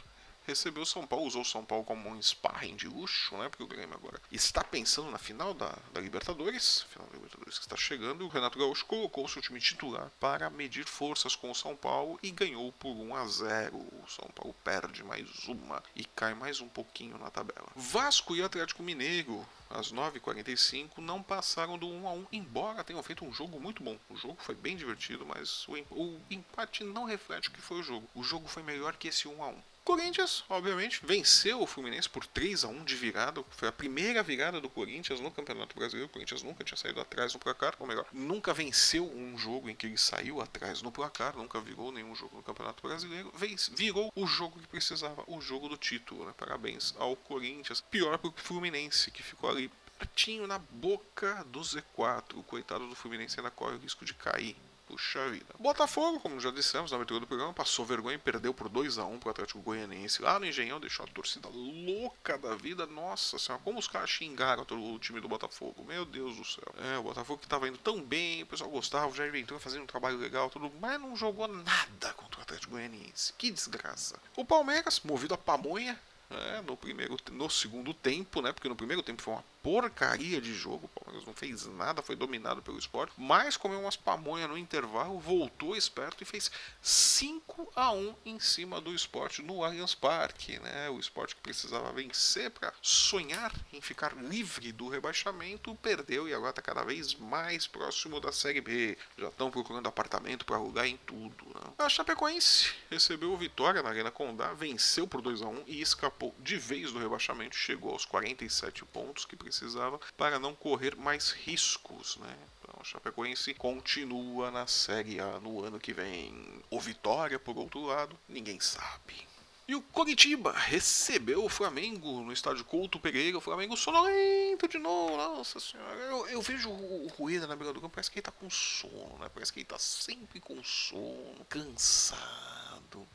recebeu 0.47 0.83
o 0.83 0.85
São 0.85 1.05
Paulo, 1.05 1.25
usou 1.25 1.41
o 1.41 1.45
São 1.45 1.63
Paulo 1.65 1.83
como 1.83 2.09
um 2.09 2.21
sparring 2.21 2.75
de 2.75 2.87
luxo, 2.87 3.37
né? 3.37 3.49
Porque 3.49 3.63
o 3.63 3.67
Grêmio 3.67 3.95
agora 3.95 4.19
está 4.31 4.63
pensando 4.63 5.11
na 5.11 5.17
final 5.17 5.53
da, 5.53 5.77
da 5.93 5.99
Libertadores, 5.99 6.83
final 6.83 7.05
da 7.07 7.15
Libertadores 7.15 7.59
que 7.59 7.65
está 7.65 7.75
chegando, 7.75 8.23
e 8.23 8.25
o 8.25 8.29
Renato 8.29 8.57
Gaúcho 8.57 8.85
colocou 8.85 9.25
o 9.25 9.29
seu 9.29 9.41
time 9.41 9.59
titular 9.59 10.09
para 10.19 10.49
medir 10.49 10.85
forças 10.85 11.35
com 11.35 11.51
o 11.51 11.55
São 11.55 11.75
Paulo 11.75 12.17
e 12.23 12.31
ganhou 12.31 12.71
por 12.71 12.95
1 12.95 13.15
a 13.15 13.27
0. 13.27 13.77
O 13.77 14.05
São 14.07 14.29
Paulo 14.33 14.55
perde 14.63 15.03
mais 15.03 15.27
uma 15.47 15.83
e 15.95 16.05
cai 16.05 16.33
mais 16.33 16.61
um 16.61 16.69
pouquinho 16.69 17.17
na 17.17 17.29
tabela. 17.29 17.67
Vasco 17.75 18.35
e 18.35 18.41
Atlético 18.41 18.81
Mineiro 18.81 19.45
às 19.69 19.91
9h45, 19.91 20.99
não 20.99 21.21
passaram 21.21 21.77
do 21.77 21.87
1 21.87 22.07
a 22.07 22.11
1 22.13 22.27
embora 22.31 22.83
tenham 22.83 23.03
feito 23.03 23.25
um 23.25 23.33
jogo 23.33 23.59
muito 23.59 23.83
bom. 23.83 23.97
O 24.09 24.15
jogo 24.15 24.37
foi 24.39 24.55
bem 24.55 24.77
divertido, 24.77 25.25
mas 25.25 25.67
o, 25.67 25.73
o 25.91 26.21
empate 26.29 26.83
não 26.83 27.03
reflete 27.03 27.49
o 27.49 27.51
que 27.51 27.61
foi 27.61 27.79
o 27.79 27.83
jogo. 27.83 28.07
O 28.15 28.23
jogo 28.23 28.47
foi 28.47 28.63
melhor 28.63 28.95
que 28.95 29.09
esse 29.09 29.27
1 29.27 29.43
a 29.43 29.49
1 29.49 29.61
Corinthians, 29.87 30.43
obviamente, 30.49 30.99
venceu 31.01 31.61
o 31.61 31.65
Fluminense 31.65 32.09
por 32.09 32.25
3 32.25 32.65
a 32.65 32.67
1 32.67 32.83
de 32.83 32.93
virada. 32.93 33.41
Foi 33.51 33.69
a 33.69 33.71
primeira 33.71 34.21
virada 34.21 34.59
do 34.59 34.69
Corinthians 34.69 35.21
no 35.21 35.31
Campeonato 35.31 35.77
Brasileiro. 35.77 36.09
O 36.09 36.11
Corinthians 36.11 36.43
nunca 36.43 36.61
tinha 36.61 36.75
saído 36.75 36.99
atrás 36.99 37.33
no 37.33 37.39
placar, 37.39 37.73
ou 37.79 37.87
melhor, 37.87 38.05
nunca 38.11 38.53
venceu 38.53 39.09
um 39.09 39.37
jogo 39.37 39.69
em 39.69 39.75
que 39.75 39.85
ele 39.85 39.97
saiu 39.97 40.41
atrás 40.41 40.81
no 40.81 40.91
placar, 40.91 41.37
nunca 41.37 41.61
virou 41.61 41.89
nenhum 41.93 42.13
jogo 42.13 42.35
no 42.35 42.43
Campeonato 42.43 42.85
Brasileiro. 42.85 43.31
Virou 43.77 44.11
o 44.13 44.27
jogo 44.27 44.59
que 44.59 44.67
precisava, 44.67 45.23
o 45.25 45.39
jogo 45.39 45.69
do 45.69 45.77
título. 45.77 46.25
Né? 46.25 46.33
Parabéns 46.35 46.93
ao 46.99 47.15
Corinthians. 47.15 47.79
Pior 47.79 48.17
para 48.17 48.29
o 48.29 48.33
Fluminense, 48.35 49.09
que 49.09 49.23
ficou 49.23 49.49
ali 49.49 49.71
pertinho 49.97 50.45
na 50.47 50.59
boca 50.59 51.45
do 51.45 51.61
Z4. 51.61 52.35
O 52.35 52.43
coitado 52.43 52.89
do 52.89 52.95
Fluminense 52.95 53.39
ainda 53.39 53.51
corre 53.51 53.77
o 53.77 53.79
risco 53.79 54.03
de 54.03 54.13
cair 54.13 54.57
Puxa 54.87 55.29
vida. 55.29 55.53
Botafogo, 55.59 56.19
como 56.21 56.39
já 56.39 56.49
dissemos 56.49 56.91
na 56.91 56.95
abertura 56.95 57.19
do 57.19 57.27
programa, 57.27 57.53
passou 57.53 57.85
vergonha 57.85 58.15
e 58.15 58.19
perdeu 58.19 58.53
por 58.53 58.69
2 58.69 58.97
a 58.97 59.05
1 59.05 59.19
pro 59.19 59.29
Atlético 59.29 59.59
Goianiense 59.59 60.21
lá 60.21 60.39
no 60.39 60.45
Engenhão, 60.45 60.79
deixou 60.79 61.05
a 61.05 61.09
torcida 61.09 61.49
louca 61.49 62.37
da 62.37 62.55
vida. 62.55 62.85
Nossa 62.85 63.37
senhora, 63.37 63.61
como 63.65 63.79
os 63.79 63.87
caras 63.87 64.09
xingaram 64.09 64.65
o 64.69 64.99
time 64.99 65.19
do 65.19 65.27
Botafogo. 65.27 65.83
Meu 65.83 66.05
Deus 66.05 66.37
do 66.37 66.45
céu. 66.45 66.73
É, 66.77 66.97
o 66.97 67.03
Botafogo 67.03 67.41
que 67.41 67.47
tava 67.47 67.67
indo 67.67 67.77
tão 67.77 68.01
bem, 68.01 68.43
o 68.43 68.47
pessoal 68.47 68.69
gostava, 68.69 69.07
o 69.07 69.13
Jair 69.13 69.31
Ventura 69.31 69.59
fazendo 69.59 69.83
um 69.83 69.87
trabalho 69.87 70.17
legal, 70.17 70.49
tudo, 70.49 70.71
mas 70.79 70.99
não 71.01 71.17
jogou 71.17 71.49
nada 71.49 72.13
contra 72.13 72.39
o 72.39 72.43
Atlético 72.43 72.71
Goianiense. 72.71 73.33
Que 73.37 73.51
desgraça. 73.51 74.17
O 74.37 74.45
Palmeiras, 74.45 75.01
movido 75.03 75.33
a 75.33 75.37
pamonha, 75.37 75.99
é, 76.29 76.61
no 76.61 76.75
primeiro 76.75 77.17
no 77.31 77.49
segundo 77.49 77.93
tempo, 77.93 78.41
né? 78.41 78.51
Porque 78.51 78.67
no 78.67 78.75
primeiro 78.75 79.01
tempo 79.01 79.21
foi 79.21 79.33
uma 79.33 79.43
porcaria 79.67 80.39
de 80.39 80.53
jogo. 80.53 80.85
O 80.85 81.01
Palmeiras 81.01 81.27
não 81.27 81.33
fez 81.33 81.65
nada, 81.65 82.01
foi 82.01 82.15
dominado 82.15 82.61
pelo 82.61 82.79
esporte. 82.79 83.11
Mas 83.17 83.57
comeu 83.57 83.81
umas 83.81 83.97
pamonhas 83.97 84.49
no 84.49 84.57
intervalo, 84.57 85.19
voltou 85.19 85.75
esperto 85.75 86.23
e 86.23 86.25
fez 86.25 86.49
5 86.81 87.73
a 87.75 87.91
1 87.91 88.15
em 88.25 88.39
cima 88.39 88.79
do 88.79 88.95
esporte 88.95 89.41
no 89.41 89.65
Allianz 89.65 89.93
Parque. 89.93 90.57
Né? 90.57 90.89
O 90.89 90.97
esporte 90.97 91.35
que 91.35 91.41
precisava 91.41 91.91
vencer 91.91 92.49
para 92.49 92.71
sonhar 92.81 93.53
em 93.73 93.81
ficar 93.81 94.15
livre 94.15 94.71
do 94.71 94.87
rebaixamento, 94.87 95.75
perdeu 95.75 96.29
e 96.29 96.33
agora 96.33 96.51
está 96.51 96.61
cada 96.61 96.85
vez 96.85 97.15
mais 97.15 97.67
próximo 97.67 98.21
da 98.21 98.31
Série 98.31 98.61
B. 98.61 98.97
Já 99.17 99.27
estão 99.27 99.51
procurando 99.51 99.87
apartamento 99.87 100.45
para 100.45 100.55
alugar 100.55 100.85
em 100.85 100.95
tudo. 100.95 101.43
Né? 101.45 101.73
A 101.77 101.89
Chapecoense 101.89 102.73
recebeu 102.89 103.35
vitória 103.35 103.83
na 103.83 103.89
Arena 103.89 104.11
Condá, 104.11 104.53
venceu 104.53 105.05
por 105.05 105.21
2 105.21 105.41
a 105.41 105.47
1 105.47 105.63
e 105.67 105.81
escapou 105.81 106.33
de 106.39 106.55
vez 106.55 106.93
do 106.93 106.99
rebaixamento, 106.99 107.57
chegou 107.57 107.91
aos 107.91 108.05
47 108.05 108.85
pontos 108.85 109.25
que 109.25 109.35
precisava 109.35 109.56
precisava 109.57 109.99
para 110.15 110.37
não 110.37 110.53
correr 110.53 110.95
mais 110.95 111.31
riscos, 111.31 112.17
né? 112.17 112.37
Então, 112.59 112.75
a 112.79 112.83
Chapecoense 112.83 113.53
continua 113.55 114.51
na 114.51 114.67
Série 114.67 115.19
A 115.19 115.39
no 115.39 115.63
ano 115.63 115.79
que 115.79 115.93
vem. 115.93 116.61
O 116.69 116.79
Vitória, 116.79 117.39
por 117.39 117.57
outro 117.57 117.83
lado, 117.85 118.17
ninguém 118.29 118.59
sabe. 118.59 119.27
E 119.67 119.75
o 119.75 119.81
Coritiba 119.81 120.53
recebeu 120.53 121.43
o 121.43 121.49
Flamengo 121.49 122.21
no 122.21 122.31
estádio 122.31 122.63
Couto 122.63 122.99
Pereira. 122.99 123.37
O 123.37 123.41
Flamengo 123.41 123.75
sonolento 123.75 124.67
de 124.67 124.77
novo. 124.77 125.17
Nossa 125.17 125.59
senhora. 125.59 125.99
Eu, 126.03 126.27
eu 126.27 126.41
vejo 126.41 126.69
o 126.69 127.07
Rueda 127.07 127.47
na 127.47 127.55
beira 127.55 127.73
do 127.73 127.81
campo. 127.81 127.95
Parece 127.95 128.09
que 128.09 128.19
ele 128.19 128.23
tá 128.23 128.31
com 128.31 128.49
sono, 128.49 129.17
né? 129.19 129.29
Parece 129.33 129.51
que 129.51 129.59
ele 129.59 129.65
tá 129.65 129.77
sempre 129.77 130.39
com 130.39 130.63
sono, 130.63 131.45
cansado. 131.49 133.05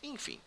Enfim, 0.00 0.40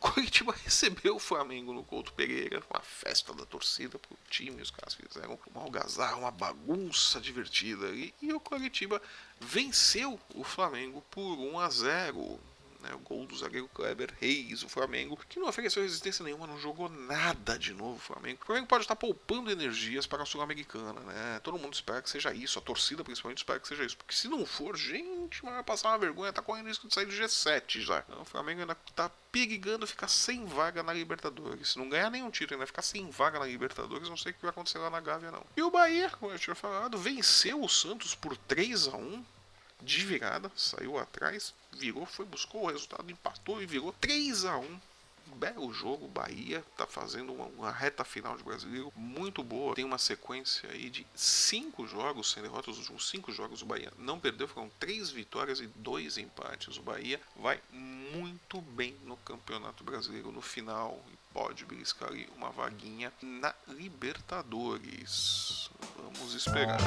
Curitiba 0.00 0.54
recebeu 0.64 1.16
o 1.16 1.20
Flamengo 1.20 1.74
no 1.74 1.84
Couto 1.84 2.14
Pereira, 2.14 2.62
uma 2.70 2.80
festa 2.80 3.34
da 3.34 3.44
torcida 3.44 3.98
pro 3.98 4.16
time, 4.30 4.62
os 4.62 4.70
caras 4.70 4.94
fizeram 4.94 5.38
uma 5.54 5.62
algazarra, 5.62 6.16
uma 6.16 6.30
bagunça 6.30 7.20
divertida 7.20 7.86
ali, 7.86 8.14
e 8.22 8.32
o 8.32 8.40
Curitiba 8.40 9.00
venceu 9.38 10.18
o 10.34 10.42
Flamengo 10.42 11.04
por 11.10 11.38
1 11.38 11.58
a 11.60 11.68
0 11.68 12.40
Né? 12.82 12.94
O 12.94 12.98
gol 12.98 13.26
do 13.26 13.36
zagueiro 13.36 13.68
Kleber 13.68 14.12
Reis, 14.20 14.62
o 14.62 14.68
Flamengo, 14.68 15.18
que 15.28 15.38
não 15.38 15.48
ofereceu 15.48 15.82
resistência 15.82 16.24
nenhuma, 16.24 16.46
não 16.46 16.58
jogou 16.58 16.88
nada 16.88 17.58
de 17.58 17.72
novo 17.74 17.96
o 17.96 18.00
Flamengo. 18.00 18.40
O 18.42 18.46
Flamengo 18.46 18.66
pode 18.66 18.84
estar 18.84 18.96
poupando 18.96 19.50
energias 19.50 20.06
para 20.06 20.22
a 20.22 20.26
Sul-Americana, 20.26 21.00
né? 21.00 21.40
Todo 21.42 21.58
mundo 21.58 21.74
espera 21.74 22.02
que 22.02 22.10
seja 22.10 22.32
isso, 22.32 22.58
a 22.58 22.62
torcida 22.62 23.04
principalmente 23.04 23.38
espera 23.38 23.60
que 23.60 23.68
seja 23.68 23.84
isso. 23.84 23.96
Porque 23.96 24.14
se 24.14 24.28
não 24.28 24.46
for, 24.46 24.76
gente, 24.76 25.42
vai 25.42 25.62
passar 25.62 25.90
uma 25.90 25.98
vergonha, 25.98 26.32
tá 26.32 26.42
correndo 26.42 26.68
risco 26.68 26.88
de 26.88 26.94
sair 26.94 27.06
do 27.06 27.12
G7 27.12 27.80
já. 27.80 28.04
Então, 28.08 28.22
o 28.22 28.24
Flamengo 28.24 28.60
ainda 28.60 28.74
tá 28.94 29.10
perigando 29.30 29.86
ficar 29.86 30.08
sem 30.08 30.44
vaga 30.44 30.82
na 30.82 30.92
Libertadores. 30.92 31.70
Se 31.70 31.78
não 31.78 31.88
ganhar 31.88 32.10
nenhum 32.10 32.30
título, 32.30 32.56
ainda 32.56 32.66
ficar 32.66 32.82
sem 32.82 33.08
vaga 33.10 33.38
na 33.38 33.46
Libertadores, 33.46 34.08
não 34.08 34.16
sei 34.16 34.32
o 34.32 34.34
que 34.34 34.42
vai 34.42 34.50
acontecer 34.50 34.78
lá 34.78 34.90
na 34.90 35.00
Gávea, 35.00 35.30
não. 35.30 35.44
E 35.56 35.62
o 35.62 35.70
Bahia, 35.70 36.10
como 36.10 36.32
eu 36.32 36.38
tinha 36.38 36.54
falado, 36.54 36.98
venceu 36.98 37.62
o 37.62 37.68
Santos 37.68 38.14
por 38.14 38.36
3 38.36 38.88
a 38.88 38.96
1 38.96 39.24
de 39.82 40.04
virada, 40.04 40.50
saiu 40.56 40.98
atrás, 40.98 41.54
virou, 41.72 42.06
foi, 42.06 42.24
buscou 42.24 42.64
o 42.64 42.70
resultado, 42.70 43.10
empatou 43.10 43.62
e 43.62 43.66
virou 43.66 43.92
3 44.00 44.44
a 44.44 44.58
1 44.58 44.80
belo 45.36 45.72
jogo. 45.72 46.08
Bahia 46.08 46.64
está 46.70 46.86
fazendo 46.86 47.32
uma, 47.32 47.46
uma, 47.46 47.70
reta 47.70 48.04
final 48.04 48.36
de 48.36 48.42
brasileiro 48.42 48.92
muito 48.96 49.42
boa. 49.42 49.74
Tem 49.74 49.84
uma 49.84 49.98
sequência 49.98 50.68
aí 50.70 50.90
de 50.90 51.06
cinco 51.14 51.86
jogos 51.86 52.30
sem 52.30 52.42
derrotas. 52.42 52.74
Os 52.74 52.80
últimos 52.80 53.08
cinco 53.08 53.32
jogos 53.32 53.62
o 53.62 53.66
Bahia 53.66 53.92
não 53.98 54.18
perdeu. 54.18 54.48
Foram 54.48 54.70
três 54.78 55.10
vitórias 55.10 55.60
e 55.60 55.66
dois 55.66 56.18
empates. 56.18 56.76
O 56.76 56.82
Bahia 56.82 57.20
vai 57.36 57.60
muito 57.72 58.60
bem 58.60 58.96
no 59.04 59.16
Campeonato 59.18 59.84
Brasileiro 59.84 60.32
no 60.32 60.42
final 60.42 60.98
e 61.12 61.16
pode 61.32 61.64
beliscar 61.64 62.10
uma 62.36 62.50
vaguinha 62.50 63.12
na 63.22 63.54
Libertadores. 63.68 65.70
Vamos 65.96 66.34
esperar. 66.34 66.80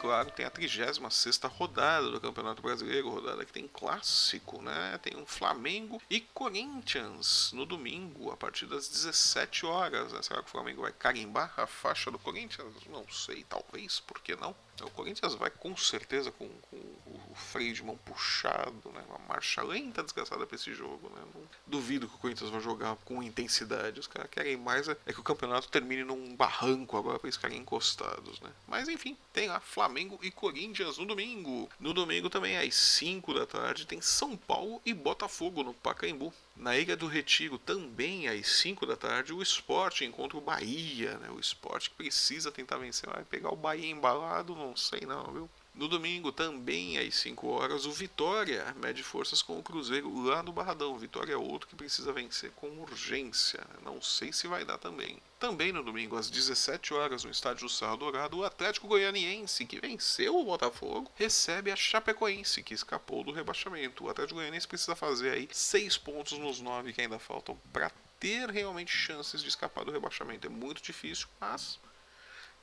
Claro, 0.00 0.30
tem 0.30 0.46
a 0.46 0.50
36 0.50 0.98
rodada 1.44 2.10
do 2.10 2.20
Campeonato 2.20 2.62
Brasileiro, 2.62 3.10
rodada 3.10 3.44
que 3.44 3.52
tem 3.52 3.68
clássico, 3.68 4.62
né? 4.62 4.98
Tem 5.02 5.14
um 5.16 5.26
Flamengo 5.26 6.00
e 6.08 6.20
Corinthians 6.20 7.52
no 7.52 7.66
domingo, 7.66 8.30
a 8.30 8.36
partir 8.36 8.64
das 8.64 8.88
17 8.88 9.66
horas. 9.66 10.12
Né? 10.12 10.22
Será 10.22 10.42
que 10.42 10.48
o 10.48 10.50
Flamengo 10.50 10.82
vai 10.82 10.92
carimbar 10.92 11.52
a 11.56 11.66
faixa 11.66 12.10
do 12.10 12.18
Corinthians? 12.18 12.72
Não 12.88 13.06
sei, 13.10 13.44
talvez, 13.44 14.00
por 14.00 14.20
que 14.20 14.34
não? 14.36 14.56
O 14.80 14.90
Corinthians 14.90 15.34
vai 15.34 15.50
com 15.50 15.76
certeza 15.76 16.32
com, 16.32 16.48
com 16.48 16.78
o 17.30 17.34
freio 17.34 17.72
de 17.72 17.82
mão 17.82 17.96
puxado, 17.98 18.90
né? 18.92 19.02
uma 19.08 19.18
marcha 19.28 19.62
lenta 19.62 20.02
desgraçada 20.02 20.46
para 20.46 20.56
esse 20.56 20.72
jogo. 20.74 21.08
Né? 21.10 21.22
Não 21.34 21.42
duvido 21.66 22.08
que 22.08 22.14
o 22.14 22.18
Corinthians 22.18 22.50
vai 22.50 22.60
jogar 22.60 22.96
com 23.04 23.22
intensidade. 23.22 24.00
Os 24.00 24.06
caras 24.06 24.30
querem 24.30 24.56
mais 24.56 24.88
é, 24.88 24.96
é 25.06 25.12
que 25.12 25.20
o 25.20 25.24
campeonato 25.24 25.68
termine 25.68 26.04
num 26.04 26.34
barranco 26.34 26.96
agora 26.96 27.18
para 27.18 27.28
eles 27.28 27.36
ficarem 27.36 27.58
encostados. 27.58 28.40
Né? 28.40 28.50
Mas 28.66 28.88
enfim, 28.88 29.16
tem 29.32 29.48
lá 29.48 29.60
Flamengo 29.60 30.18
e 30.22 30.30
Corinthians 30.30 30.98
no 30.98 31.06
domingo. 31.06 31.68
No 31.78 31.94
domingo 31.94 32.28
também, 32.28 32.56
às 32.56 32.74
5 32.74 33.32
da 33.34 33.46
tarde, 33.46 33.86
tem 33.86 34.00
São 34.00 34.36
Paulo 34.36 34.80
e 34.84 34.92
Botafogo 34.92 35.62
no 35.62 35.74
Pacaembu. 35.74 36.32
Na 36.56 36.76
Ilha 36.76 36.96
do 36.96 37.06
Retiro, 37.06 37.58
também 37.58 38.28
às 38.28 38.46
5 38.46 38.84
da 38.84 38.96
tarde, 38.96 39.32
o 39.32 39.40
esporte 39.40 40.04
encontra 40.04 40.36
o 40.36 40.42
Bahia. 40.42 41.16
Né? 41.18 41.30
O 41.30 41.38
esporte 41.38 41.90
que 41.90 41.96
precisa 41.96 42.50
tentar 42.52 42.78
vencer. 42.78 43.08
Vai 43.08 43.24
pegar 43.24 43.50
o 43.50 43.56
Bahia 43.56 43.90
embalado, 43.90 44.54
não 44.54 44.76
sei 44.76 45.00
não, 45.02 45.24
viu? 45.32 45.50
No 45.80 45.88
domingo, 45.88 46.30
também 46.30 46.98
às 46.98 47.14
5 47.14 47.48
horas, 47.48 47.86
o 47.86 47.90
Vitória 47.90 48.76
mede 48.82 49.02
forças 49.02 49.40
com 49.40 49.58
o 49.58 49.62
Cruzeiro 49.62 50.14
lá 50.24 50.42
no 50.42 50.52
Barradão. 50.52 50.98
Vitória 50.98 51.32
é 51.32 51.36
outro 51.38 51.66
que 51.66 51.74
precisa 51.74 52.12
vencer 52.12 52.50
com 52.50 52.68
urgência. 52.82 53.66
Não 53.82 53.98
sei 54.02 54.30
se 54.30 54.46
vai 54.46 54.62
dar 54.62 54.76
também. 54.76 55.16
Também 55.38 55.72
no 55.72 55.82
domingo, 55.82 56.18
às 56.18 56.28
17 56.28 56.92
horas, 56.92 57.24
no 57.24 57.30
estádio 57.30 57.66
do 57.66 57.72
Cerro 57.72 57.96
Dourado, 57.96 58.36
o 58.36 58.44
Atlético 58.44 58.88
Goianiense, 58.88 59.64
que 59.64 59.80
venceu 59.80 60.36
o 60.36 60.44
Botafogo, 60.44 61.10
recebe 61.14 61.70
a 61.72 61.76
Chapecoense, 61.76 62.62
que 62.62 62.74
escapou 62.74 63.24
do 63.24 63.32
rebaixamento. 63.32 64.04
O 64.04 64.10
Atlético 64.10 64.38
Goianiense 64.38 64.68
precisa 64.68 64.94
fazer 64.94 65.30
aí 65.30 65.48
6 65.50 65.96
pontos 65.96 66.38
nos 66.38 66.60
9 66.60 66.92
que 66.92 67.00
ainda 67.00 67.18
faltam 67.18 67.58
para 67.72 67.90
ter 68.18 68.50
realmente 68.50 68.94
chances 68.94 69.40
de 69.40 69.48
escapar 69.48 69.86
do 69.86 69.92
rebaixamento. 69.92 70.46
É 70.46 70.50
muito 70.50 70.82
difícil, 70.82 71.26
mas 71.40 71.80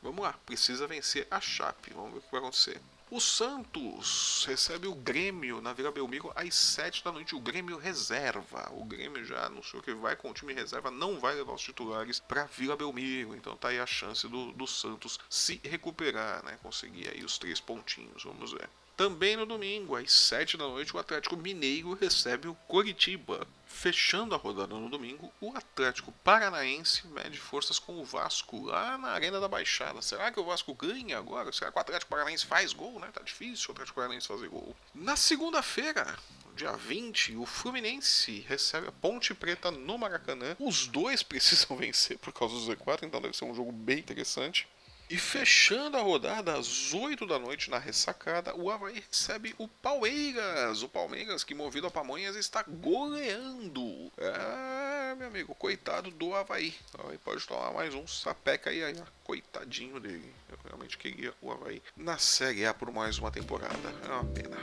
vamos 0.04 0.22
lá, 0.22 0.34
precisa 0.46 0.86
vencer 0.86 1.28
a 1.32 1.42
Chape. 1.42 1.96
Vamos 1.96 2.12
ver 2.12 2.20
o 2.20 2.22
que 2.22 2.32
vai 2.32 2.42
acontecer. 2.42 2.80
O 3.10 3.22
Santos 3.22 4.44
recebe 4.46 4.86
o 4.86 4.94
Grêmio 4.94 5.62
na 5.62 5.72
Vila 5.72 5.94
Belmiro 5.94 6.30
às 6.36 6.54
7 6.54 7.06
da 7.06 7.10
noite. 7.10 7.36
O 7.36 7.40
Grêmio 7.40 7.78
reserva. 7.78 8.70
O 8.74 8.84
Grêmio 8.84 9.24
já 9.24 9.46
anunciou 9.46 9.82
que 9.82 9.94
vai 9.94 10.18
com 10.18 10.30
o 10.30 10.34
time 10.34 10.54
reserva, 10.54 10.92
não 10.92 11.18
vai 11.18 11.34
levar 11.34 11.54
os 11.54 11.62
titulares 11.62 12.20
para 12.20 12.44
Vila 12.44 12.76
Belmiro. 12.76 13.34
Então 13.34 13.56
tá 13.56 13.70
aí 13.70 13.80
a 13.80 13.86
chance 13.86 14.28
do, 14.28 14.52
do 14.52 14.68
Santos 14.68 15.18
se 15.30 15.62
recuperar, 15.64 16.44
né? 16.44 16.60
Conseguir 16.62 17.08
aí 17.10 17.24
os 17.24 17.38
três 17.38 17.62
pontinhos. 17.62 18.26
Vamos 18.26 18.52
ver. 18.52 18.70
Também 18.98 19.38
no 19.38 19.46
domingo, 19.46 19.96
às 19.96 20.12
7 20.12 20.58
da 20.58 20.64
noite, 20.64 20.96
o 20.96 20.98
Atlético 20.98 21.38
Mineiro 21.38 21.94
recebe 21.94 22.48
o 22.48 22.56
Coritiba. 22.68 23.48
Fechando 23.68 24.34
a 24.34 24.40
rodada 24.40 24.74
no 24.74 24.90
domingo, 24.90 25.32
o 25.40 25.56
Atlético 25.56 26.12
Paranaense 26.24 27.06
mede 27.06 27.38
forças 27.38 27.78
com 27.78 28.00
o 28.00 28.04
Vasco 28.04 28.66
lá 28.66 28.98
na 28.98 29.10
Arena 29.10 29.40
da 29.40 29.48
Baixada. 29.48 30.02
Será 30.02 30.32
que 30.32 30.40
o 30.40 30.44
Vasco 30.44 30.74
ganha 30.74 31.16
agora? 31.16 31.52
Será 31.52 31.72
que 31.72 31.78
o 31.78 31.82
Atlético 31.82 32.10
Paranaense 32.10 32.48
faz 32.48 32.74
gol, 32.74 33.00
né? 33.00 33.08
Tá 33.14 33.22
difícil 33.22 33.70
o 33.70 33.72
Atlético 33.74 33.98
Paranaense 33.98 34.28
fazer 34.28 34.50
gol. 34.50 34.76
Na 34.96 35.16
segunda-feira, 35.16 36.18
dia 36.56 36.76
20, 36.76 37.36
o 37.36 37.46
Fluminense 37.46 38.44
recebe 38.48 38.88
a 38.88 38.92
Ponte 38.92 39.32
Preta 39.36 39.70
no 39.70 39.96
Maracanã. 39.96 40.56
Os 40.60 40.88
dois 40.88 41.22
precisam 41.22 41.78
vencer 41.78 42.18
por 42.18 42.34
causa 42.34 42.56
do 42.56 42.62
Z4, 42.62 43.04
então 43.04 43.22
deve 43.22 43.38
ser 43.38 43.46
um 43.46 43.54
jogo 43.54 43.72
bem 43.72 44.00
interessante. 44.00 44.68
E 45.10 45.18
fechando 45.18 45.96
a 45.96 46.02
rodada 46.02 46.58
às 46.58 46.94
8 46.94 47.26
da 47.26 47.40
noite 47.40 47.70
na 47.70 47.78
ressacada, 47.78 48.54
o 48.54 48.70
Havaí 48.70 49.02
recebe 49.10 49.56
o 49.58 49.66
Palmeiras. 49.66 50.84
O 50.84 50.90
Palmeiras, 50.90 51.46
que 51.46 51.56
movido 51.56 51.88
a 51.88 51.92
pamonhas, 51.92 52.36
está 52.36 52.62
goleando. 52.68 54.12
É, 54.18 55.16
meu 55.16 55.28
amigo, 55.28 55.56
coitado 55.56 56.12
do 56.12 56.36
Havaí. 56.36 56.76
O 56.98 57.02
Havaí 57.02 57.18
pode 57.20 57.48
tomar 57.48 57.72
mais 57.72 57.94
um 57.94 58.06
sapeca 58.06 58.70
aí, 58.70 58.84
aí, 58.84 59.02
coitadinho 59.24 59.98
dele. 59.98 60.30
Eu 60.50 60.58
realmente 60.66 60.98
queria 60.98 61.34
o 61.42 61.54
Havaí 61.54 61.82
na 61.96 62.18
Série 62.18 62.66
A 62.66 62.74
por 62.74 62.92
mais 62.92 63.18
uma 63.18 63.32
temporada. 63.32 63.94
É 64.04 64.12
uma 64.12 64.26
pena. 64.26 64.58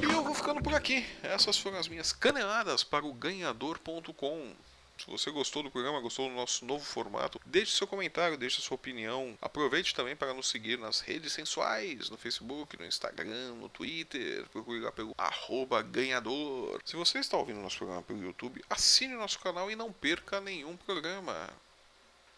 E 0.00 0.04
eu 0.04 0.22
vou 0.22 0.34
ficando 0.34 0.62
por 0.62 0.74
aqui. 0.74 1.04
Essas 1.24 1.58
foram 1.58 1.78
as 1.80 1.88
minhas 1.88 2.12
caneladas 2.12 2.84
para 2.84 3.04
o 3.04 3.12
ganhador.com. 3.12 4.54
Se 5.00 5.10
você 5.10 5.30
gostou 5.30 5.62
do 5.62 5.70
programa, 5.70 5.98
gostou 5.98 6.28
do 6.28 6.34
nosso 6.34 6.62
novo 6.66 6.84
formato, 6.84 7.40
deixe 7.46 7.72
seu 7.72 7.86
comentário, 7.86 8.36
deixe 8.36 8.60
sua 8.60 8.74
opinião. 8.74 9.36
Aproveite 9.40 9.94
também 9.94 10.14
para 10.14 10.34
nos 10.34 10.48
seguir 10.48 10.78
nas 10.78 11.00
redes 11.00 11.32
sensuais, 11.32 12.10
no 12.10 12.18
Facebook, 12.18 12.78
no 12.78 12.84
Instagram, 12.84 13.54
no 13.54 13.70
Twitter. 13.70 14.46
Procure 14.50 14.80
lá 14.80 14.92
pelo 14.92 15.14
arroba 15.16 15.80
ganhador. 15.80 16.82
Se 16.84 16.96
você 16.96 17.18
está 17.18 17.38
ouvindo 17.38 17.60
nosso 17.60 17.78
programa 17.78 18.02
pelo 18.02 18.22
YouTube, 18.22 18.62
assine 18.68 19.14
nosso 19.14 19.38
canal 19.38 19.70
e 19.70 19.76
não 19.76 19.90
perca 19.90 20.38
nenhum 20.38 20.76
programa. 20.76 21.48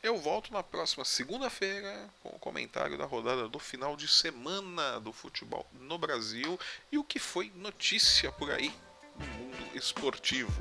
Eu 0.00 0.18
volto 0.18 0.52
na 0.52 0.62
próxima 0.62 1.04
segunda-feira 1.04 2.08
com 2.22 2.28
o 2.28 2.38
comentário 2.38 2.96
da 2.96 3.06
rodada 3.06 3.48
do 3.48 3.58
final 3.58 3.96
de 3.96 4.06
semana 4.06 5.00
do 5.00 5.12
futebol 5.12 5.66
no 5.80 5.98
Brasil 5.98 6.58
e 6.92 6.98
o 6.98 7.04
que 7.04 7.18
foi 7.18 7.52
notícia 7.56 8.30
por 8.30 8.52
aí 8.52 8.72
no 9.18 9.26
mundo 9.26 9.76
esportivo. 9.76 10.52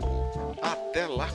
Até 0.62 1.06
lá! 1.06 1.28